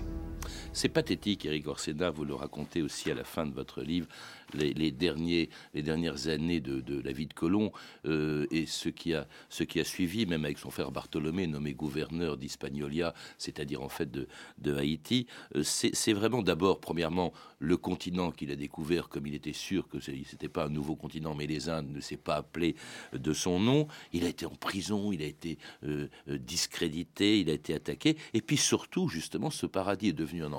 C'est 0.78 0.90
pathétique, 0.90 1.44
Eric 1.48 1.68
Orsena, 1.70 2.12
vous 2.12 2.24
le 2.24 2.36
racontez 2.36 2.84
aussi 2.84 3.10
à 3.10 3.16
la 3.16 3.24
fin 3.24 3.48
de 3.48 3.52
votre 3.52 3.82
livre, 3.82 4.06
les, 4.54 4.92
derniers, 4.92 5.50
les 5.74 5.82
dernières 5.82 6.28
années 6.28 6.60
de, 6.60 7.02
la 7.02 7.12
vie 7.12 7.26
de 7.26 7.34
Colomb 7.34 7.72
euh, 8.06 8.46
et 8.52 8.68
ce 8.68 8.90
qui, 8.90 9.16
a, 9.16 9.28
ce 9.50 9.64
qui 9.64 9.80
a 9.80 9.84
suivi, 9.84 10.28
même 10.28 10.46
avec 10.46 10.60
son 10.60 10.70
frère 10.70 10.92
Bartholomé, 10.92 11.48
nommé 11.48 11.74
gouverneur 11.74 12.38
d'Hispaniola, 12.38 13.16
c'est-à-dire 13.40 13.82
en 13.82 13.90
fait 13.90 14.12
de, 14.12 14.28
Haïti, 14.76 15.26
euh, 15.56 15.64
c'est 15.64 16.14
vraiment 16.14 16.44
d'abord, 16.44 16.80
premièrement, 16.80 17.34
le 17.60 17.76
continent 17.76 18.32
qu'il 18.32 18.52
a 18.52 18.56
découvert 18.56 19.10
comme 19.10 19.26
il 19.26 19.34
était 19.34 19.54
sûr 19.54 19.88
que 19.88 20.00
ce 20.00 20.12
n'était 20.12 20.48
pas 20.48 20.66
un 20.66 20.70
nouveau 20.70 20.96
continent, 20.96 21.34
mais 21.34 21.48
les 21.48 21.70
Indes 21.70 21.90
ne 21.90 22.02
s'est 22.02 22.18
pas 22.18 22.36
appelé 22.36 22.76
de 23.14 23.34
son 23.34 23.60
nom. 23.60 23.88
Il 24.14 24.26
a 24.26 24.28
été 24.28 24.46
en 24.46 24.54
prison, 24.56 25.12
il 25.12 25.24
a 25.24 25.26
été 25.26 25.58
euh, 25.84 26.08
discrédité, 26.28 27.40
il 27.40 27.50
a 27.50 27.54
été 27.54 27.74
attaqué. 27.74 28.16
Et 28.36 28.42
puis 28.42 28.58
surtout, 28.58 29.10
justement, 29.10 29.50
ce 29.50 29.66
paradis 29.66 30.10
est 30.10 30.14
devenu 30.14 30.44
un 30.44 30.54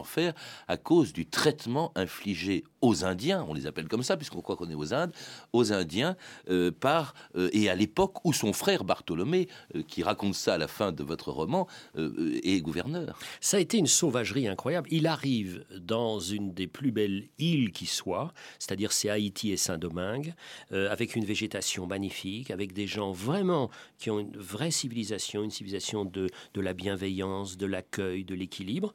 à 0.68 0.76
cause 0.76 1.12
du 1.12 1.26
traitement 1.26 1.92
infligé 1.94 2.64
aux 2.80 3.04
Indiens, 3.04 3.44
on 3.48 3.54
les 3.54 3.66
appelle 3.66 3.88
comme 3.88 4.02
ça 4.02 4.16
puisqu'on 4.16 4.40
croit 4.40 4.56
qu'on 4.56 4.70
est 4.70 4.74
aux 4.74 4.94
Indes, 4.94 5.12
aux 5.52 5.72
Indiens 5.72 6.16
euh, 6.48 6.70
par 6.70 7.14
euh, 7.36 7.50
et 7.52 7.68
à 7.68 7.74
l'époque 7.74 8.24
où 8.24 8.32
son 8.32 8.52
frère 8.52 8.84
Bartholomé, 8.84 9.48
euh, 9.74 9.82
qui 9.82 10.02
raconte 10.02 10.34
ça 10.34 10.54
à 10.54 10.58
la 10.58 10.68
fin 10.68 10.92
de 10.92 11.02
votre 11.02 11.30
roman, 11.32 11.66
est 11.96 12.60
gouverneur. 12.60 13.18
Ça 13.40 13.56
a 13.56 13.60
été 13.60 13.76
une 13.76 13.86
sauvagerie 13.86 14.46
incroyable. 14.48 14.88
Il 14.90 15.06
arrive 15.06 15.64
dans 15.78 16.20
une 16.20 16.52
des 16.52 16.66
plus 16.66 16.92
belles 16.92 17.28
îles 17.38 17.72
qui 17.72 17.86
soit, 17.86 18.32
c'est-à-dire 18.58 18.92
c'est 18.92 19.10
Haïti 19.10 19.50
et 19.50 19.56
Saint-Domingue, 19.56 20.34
avec 20.70 21.16
une 21.16 21.24
végétation 21.24 21.86
magnifique, 21.86 22.50
avec 22.50 22.72
des 22.72 22.86
gens 22.86 23.12
vraiment 23.12 23.70
qui 23.98 24.10
ont 24.10 24.20
une 24.20 24.36
vraie 24.36 24.70
civilisation, 24.70 25.42
une 25.42 25.50
civilisation 25.50 26.04
de, 26.04 26.28
de 26.54 26.60
la 26.60 26.72
bienveillance, 26.72 27.56
de 27.56 27.66
l'accueil, 27.66 28.24
de 28.24 28.34
l'équilibre. 28.34 28.92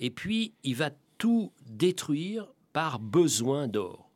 Et 0.00 0.10
puis 0.10 0.53
il 0.62 0.76
va 0.76 0.90
tout 1.18 1.52
détruire 1.66 2.46
par 2.72 2.98
besoin 2.98 3.68
d'or. 3.68 4.10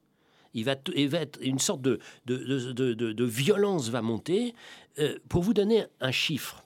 Il 0.55 0.65
va, 0.65 0.73
être 0.73 1.39
une 1.41 1.59
sorte 1.59 1.83
de, 1.83 3.25
violence 3.25 3.91
va 3.91 4.03
monter. 4.03 4.55
Euh, 4.99 5.19
pour 5.29 5.43
vous 5.43 5.55
donner 5.55 5.87
un 6.01 6.11
chiffre, 6.11 6.65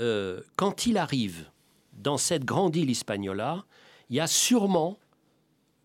euh, 0.00 0.40
quand 0.56 0.86
il 0.86 0.96
arrive 0.96 1.48
dans 1.92 2.16
cette 2.16 2.44
grande 2.44 2.74
île 2.74 2.90
Hispaniola, 2.90 3.64
il 4.08 4.16
y 4.16 4.20
a 4.20 4.26
sûrement 4.26 4.98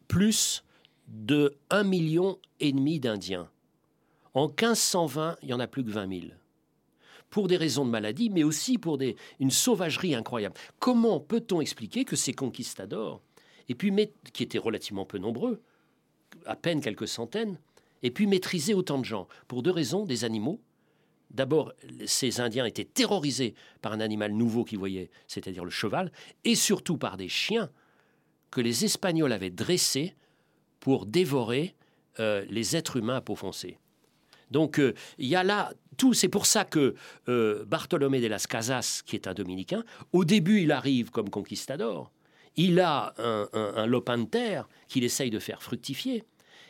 plus 0.08 0.64
de 1.08 1.56
1 1.70 1.84
million 1.84 2.40
et 2.60 2.72
demi 2.72 3.00
d'Indiens. 3.00 3.50
En 4.34 4.48
1520, 4.48 5.38
il 5.44 5.50
y 5.50 5.54
en 5.54 5.60
a 5.60 5.68
plus 5.68 5.84
que 5.84 5.92
20 5.92 6.22
000 6.22 6.32
pour 7.36 7.50
des 7.50 7.58
raisons 7.58 7.84
de 7.84 7.89
maladie, 7.89 8.30
mais 8.30 8.43
aussi 8.43 8.78
pour 8.78 8.98
des, 8.98 9.17
une 9.41 9.52
sauvagerie 9.52 10.15
incroyable. 10.15 10.56
Comment 10.80 11.19
peut-on 11.19 11.60
expliquer 11.60 12.06
que 12.06 12.15
ces 12.15 12.32
conquistadors 12.32 13.21
et 13.67 13.76
puis 13.76 13.93
qui 14.32 14.41
étaient 14.41 14.58
relativement 14.58 15.04
peu 15.04 15.17
nombreux, 15.17 15.62
à 16.45 16.56
peine 16.56 16.80
quelques 16.80 17.10
centaines, 17.10 17.60
et 18.04 18.12
puis 18.12 18.26
maîtriser 18.26 18.74
autant 18.74 19.00
de 19.00 19.04
gens 19.04 19.28
pour 19.50 19.63
deux 19.63 19.71
raisons 19.71 20.06
des 20.06 20.24
animaux. 20.24 20.62
D'abord, 21.30 21.74
ces 22.06 22.39
Indiens 22.39 22.63
étaient 22.63 22.86
terrorisés 22.86 23.54
par 23.82 23.91
un 23.91 24.00
animal 24.00 24.32
nouveau 24.32 24.63
qu'ils 24.63 24.80
voyaient, 24.80 25.10
c'est-à-dire 25.28 25.65
le 25.65 25.71
cheval, 25.71 26.13
et 26.45 26.56
surtout 26.56 26.95
par 26.95 27.17
des 27.17 27.28
chiens 27.28 27.69
que 28.50 28.62
les 28.62 28.86
Espagnols 28.86 29.34
avaient 29.34 29.50
dressés 29.50 30.15
pour 30.80 31.06
dévorer 31.06 31.76
euh, 32.21 32.45
les 32.48 32.78
êtres 32.78 32.95
humains 32.95 33.17
à 33.17 33.21
peau 33.21 33.36
foncée. 33.36 33.78
Donc 34.52 34.80
euh, 34.80 34.93
il 35.17 35.28
y 35.28 35.36
a 35.36 35.43
là 35.43 35.74
tout. 35.96 36.14
C'est 36.14 36.30
pour 36.30 36.46
ça 36.46 36.66
que 36.66 36.96
euh, 37.28 37.66
Bartolomé 37.66 38.22
de 38.22 38.28
las 38.28 38.48
Casas, 38.48 39.02
qui 39.06 39.16
est 39.16 39.28
un 39.28 39.34
dominicain, 39.34 39.84
au 40.14 40.26
début 40.26 40.62
il 40.62 40.72
arrive 40.72 41.12
comme 41.12 41.30
conquistador, 41.30 42.12
il 42.56 42.80
a 42.80 43.14
un, 43.18 43.86
lopin 43.86 44.18
de 44.18 44.26
terre 44.26 44.70
qu'il 44.88 45.04
essaye 45.04 45.30
de 45.30 45.40
faire 45.40 45.62
fructifier, 45.62 46.24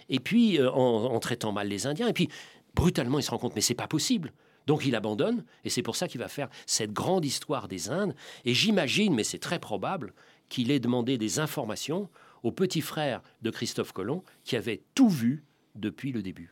et 0.10 0.20
puis 0.20 0.60
euh, 0.60 0.72
en, 0.72 1.20
traitant 1.20 1.52
mal 1.52 1.68
les 1.68 1.86
Indiens, 1.86 2.08
et 2.08 2.14
puis 2.14 2.30
brutalement 2.74 3.20
il 3.20 3.24
se 3.24 3.32
rend 3.32 3.38
compte 3.38 3.56
mais 3.56 3.62
c'est 3.62 3.76
pas 3.76 3.88
possible. 3.88 4.34
Donc 4.68 4.86
il 4.86 4.96
abandonne, 4.96 5.44
et 5.64 5.70
c'est 5.70 5.84
pour 5.84 5.96
ça 5.96 6.08
qu'il 6.08 6.20
va 6.20 6.28
faire 6.28 6.50
cette 6.66 6.92
grande 6.92 7.24
histoire 7.24 7.68
des 7.68 7.90
Indes. 7.90 8.16
Et 8.46 8.56
j'imagine, 8.56 9.14
mais 9.14 9.24
c'est 9.24 9.38
très 9.38 9.60
probable, 9.60 10.14
qu'il 10.50 10.72
ait 10.72 10.80
demandé 10.80 11.18
des 11.18 11.40
informations 11.40 12.10
au 12.44 12.52
petit 12.52 12.82
frère 12.82 13.22
de 13.42 13.50
Christophe 13.50 13.92
Colomb, 13.92 14.24
qui 14.44 14.56
avait 14.56 14.82
tout 14.96 15.10
vu 15.10 15.44
depuis 15.76 16.12
le 16.12 16.22
début. 16.22 16.52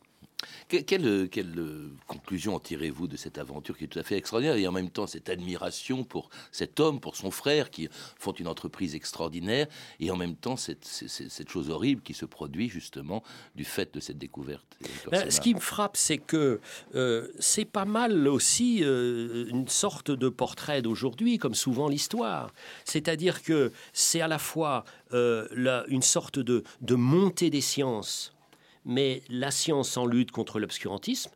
Quelle, 0.68 1.06
euh, 1.06 1.90
conclusion 2.08 2.56
en 2.56 2.60
tirez-vous 2.60 3.08
de 3.08 3.18
cette 3.18 3.38
aventure 3.38 3.78
qui 3.78 3.86
est 3.86 3.88
tout 3.88 4.00
à 4.00 4.04
fait 4.04 4.18
extraordinaire 4.18 4.56
et 4.56 4.68
en 4.68 4.72
même 4.72 4.90
temps 4.90 5.08
cette 5.08 5.30
admiration 5.30 6.04
pour 6.04 6.30
cet 6.52 6.80
homme, 6.80 7.00
pour 7.00 7.16
son 7.16 7.32
frère 7.32 7.70
qui 7.70 7.90
font 8.20 8.32
une 8.34 8.48
entreprise 8.48 8.96
extraordinaire 8.96 9.68
et 10.00 10.12
en 10.12 10.16
même 10.16 10.36
temps 10.36 10.58
cette, 10.58 10.88
chose 11.50 11.70
horrible 11.70 12.02
qui 12.02 12.14
se 12.14 12.26
produit 12.26 12.70
justement 12.70 13.24
du 13.56 13.66
fait 13.66 13.94
de 13.94 14.00
cette 14.00 14.18
découverte 14.18 14.66
ben, 15.12 15.30
Ce 15.30 15.42
qui 15.42 15.54
me 15.54 15.60
frappe, 15.60 15.98
c'est 15.98 16.18
que 16.18 16.60
euh, 16.96 17.28
c'est 17.40 17.66
pas 17.66 17.86
mal 17.86 18.28
aussi 18.28 18.84
euh, 18.84 19.48
une 19.50 19.68
sorte 19.68 20.12
de 20.12 20.30
portrait 20.30 20.82
d'aujourd'hui, 20.82 21.38
comme 21.38 21.56
souvent 21.56 21.88
l'histoire. 21.90 22.54
C'est-à-dire 22.86 23.44
que 23.44 23.72
c'est 23.94 24.22
à 24.22 24.28
la 24.28 24.40
fois 24.40 24.86
une 25.12 26.02
sorte 26.02 26.40
de 26.40 26.64
montée 26.96 27.52
des 27.52 27.62
sciences 27.62 28.34
mais 28.86 29.22
la 29.30 29.52
science 29.52 29.98
en 29.98 30.06
lutte 30.06 30.32
contre 30.32 30.60
l'obscurantisme, 30.60 31.32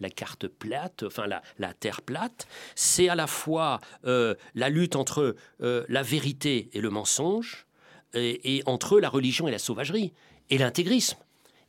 la 0.00 0.10
carte 0.10 0.48
plate, 0.48 1.04
enfin 1.04 1.26
la, 1.26 1.74
terre 1.74 2.02
plate, 2.02 2.46
c'est 2.74 3.08
à 3.08 3.14
la 3.14 3.26
fois 3.26 3.80
euh, 4.04 4.34
la 4.54 4.68
lutte 4.68 4.96
entre 4.96 5.36
euh, 5.60 5.84
la 5.88 6.02
vérité 6.02 6.70
et 6.72 6.80
le 6.80 6.90
mensonge, 6.90 7.66
et, 8.14 8.56
et, 8.56 8.62
entre 8.66 9.00
la 9.00 9.08
religion 9.08 9.48
et 9.48 9.50
la 9.50 9.58
sauvagerie, 9.58 10.12
et 10.50 10.58
l'intégrisme. 10.58 11.18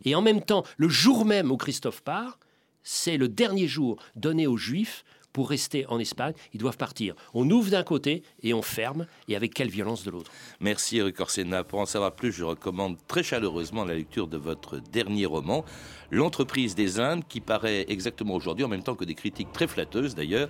Et 0.03 0.15
en 0.15 0.21
même 0.21 0.41
temps, 0.41 0.63
le 0.77 0.89
jour 0.89 1.25
même 1.25 1.51
où 1.51 1.57
Christophe 1.57 2.01
part, 2.01 2.39
c'est 2.83 3.17
le 3.17 3.29
dernier 3.29 3.67
jour 3.67 3.97
donné 4.15 4.45
aux 4.45 4.57
Juifs 4.57 5.05
pour 5.33 5.49
rester 5.49 5.85
en 5.87 5.99
Espagne, 5.99 6.33
ils 6.53 6.59
doivent 6.59 6.77
partir. 6.77 7.15
On 7.33 7.49
ouvre 7.49 7.71
d'un 7.71 7.83
côté 7.83 8.23
et 8.41 8.53
on 8.53 8.61
ferme, 8.61 9.07
et 9.27 9.35
avec 9.35 9.53
quelle 9.53 9.69
violence 9.69 10.03
de 10.03 10.11
l'autre. 10.11 10.31
Merci 10.59 10.97
Eric 10.97 11.19
Orsena. 11.19 11.63
Pour 11.63 11.79
en 11.79 11.85
savoir 11.85 12.13
plus, 12.13 12.31
je 12.31 12.43
recommande 12.43 12.97
très 13.07 13.23
chaleureusement 13.23 13.83
la 13.83 13.95
lecture 13.95 14.27
de 14.27 14.37
votre 14.37 14.77
dernier 14.77 15.25
roman, 15.25 15.65
L'entreprise 16.13 16.75
des 16.75 16.99
Indes, 16.99 17.23
qui 17.27 17.41
paraît 17.41 17.85
exactement 17.89 18.35
aujourd'hui, 18.35 18.63
en 18.63 18.67
même 18.67 18.83
temps 18.83 18.93
que 18.93 19.03
des 19.03 19.15
critiques 19.15 19.51
très 19.51 19.65
flatteuses 19.65 20.13
d'ailleurs, 20.13 20.47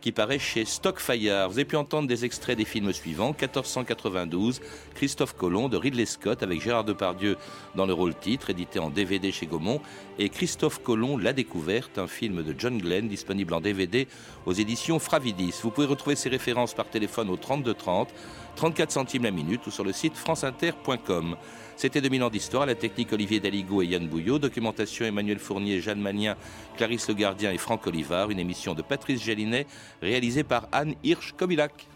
qui 0.00 0.10
paraît 0.10 0.38
chez 0.38 0.64
Stockfire. 0.64 1.48
Vous 1.48 1.58
avez 1.58 1.66
pu 1.66 1.76
entendre 1.76 2.08
des 2.08 2.24
extraits 2.24 2.56
des 2.56 2.64
films 2.64 2.94
suivants 2.94 3.36
1492, 3.38 4.62
Christophe 4.94 5.36
Colomb 5.36 5.68
de 5.68 5.76
Ridley 5.76 6.06
Scott 6.06 6.42
avec 6.42 6.62
Gérard 6.62 6.84
Depardieu 6.84 7.36
dans 7.74 7.84
le 7.84 7.92
rôle 7.92 8.14
titre, 8.14 8.48
édité 8.48 8.78
en 8.78 8.88
DVD 8.88 9.30
chez 9.32 9.44
Gaumont, 9.44 9.82
et 10.18 10.30
Christophe 10.30 10.82
Colomb 10.82 11.18
La 11.18 11.34
Découverte, 11.34 11.98
un 11.98 12.06
film 12.06 12.42
de 12.42 12.54
John 12.58 12.78
Glenn 12.78 13.06
disponible 13.06 13.52
en 13.52 13.60
DVD 13.60 14.08
aux 14.46 14.52
éditions 14.52 14.98
Fravidis. 14.98 15.54
Vous 15.62 15.70
pouvez 15.70 15.86
retrouver 15.86 16.16
ces 16.16 16.28
références 16.28 16.74
par 16.74 16.88
téléphone 16.88 17.30
au 17.30 17.36
32 17.36 17.74
30, 17.74 18.08
34 18.56 18.90
centimes 18.90 19.24
la 19.24 19.30
minute 19.30 19.66
ou 19.66 19.70
sur 19.70 19.84
le 19.84 19.92
site 19.92 20.16
franceinter.com. 20.16 21.36
C'était 21.76 22.00
2000 22.00 22.22
ans 22.22 22.30
d'histoire, 22.30 22.66
la 22.66 22.74
technique 22.74 23.12
Olivier 23.12 23.40
Daligo 23.40 23.82
et 23.82 23.86
Yann 23.86 24.06
Bouillot, 24.06 24.38
documentation 24.38 25.04
Emmanuel 25.04 25.38
Fournier, 25.38 25.80
Jeanne 25.80 26.00
Magnien, 26.00 26.36
Clarisse 26.76 27.08
Le 27.08 27.14
Gardien 27.14 27.50
et 27.50 27.58
Franck 27.58 27.86
Olivard, 27.86 28.30
une 28.30 28.38
émission 28.38 28.74
de 28.74 28.82
Patrice 28.82 29.22
Gélinet 29.22 29.66
réalisée 30.00 30.44
par 30.44 30.68
Anne 30.70 30.94
Hirsch-Kobilac. 31.02 31.88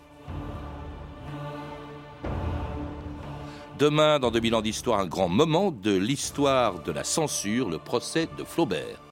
Demain, 3.79 4.19
dans 4.19 4.31
2000 4.31 4.55
ans 4.55 4.63
d'histoire, 4.63 5.01
un 5.01 5.07
grand 5.07 5.29
moment 5.29 5.71
de 5.71 5.95
l'histoire 5.95 6.83
de 6.83 6.93
la 6.93 7.05
censure, 7.05 7.69
le 7.69 7.79
procès 7.79 8.27
de 8.39 8.43
Flaubert. 8.43 8.99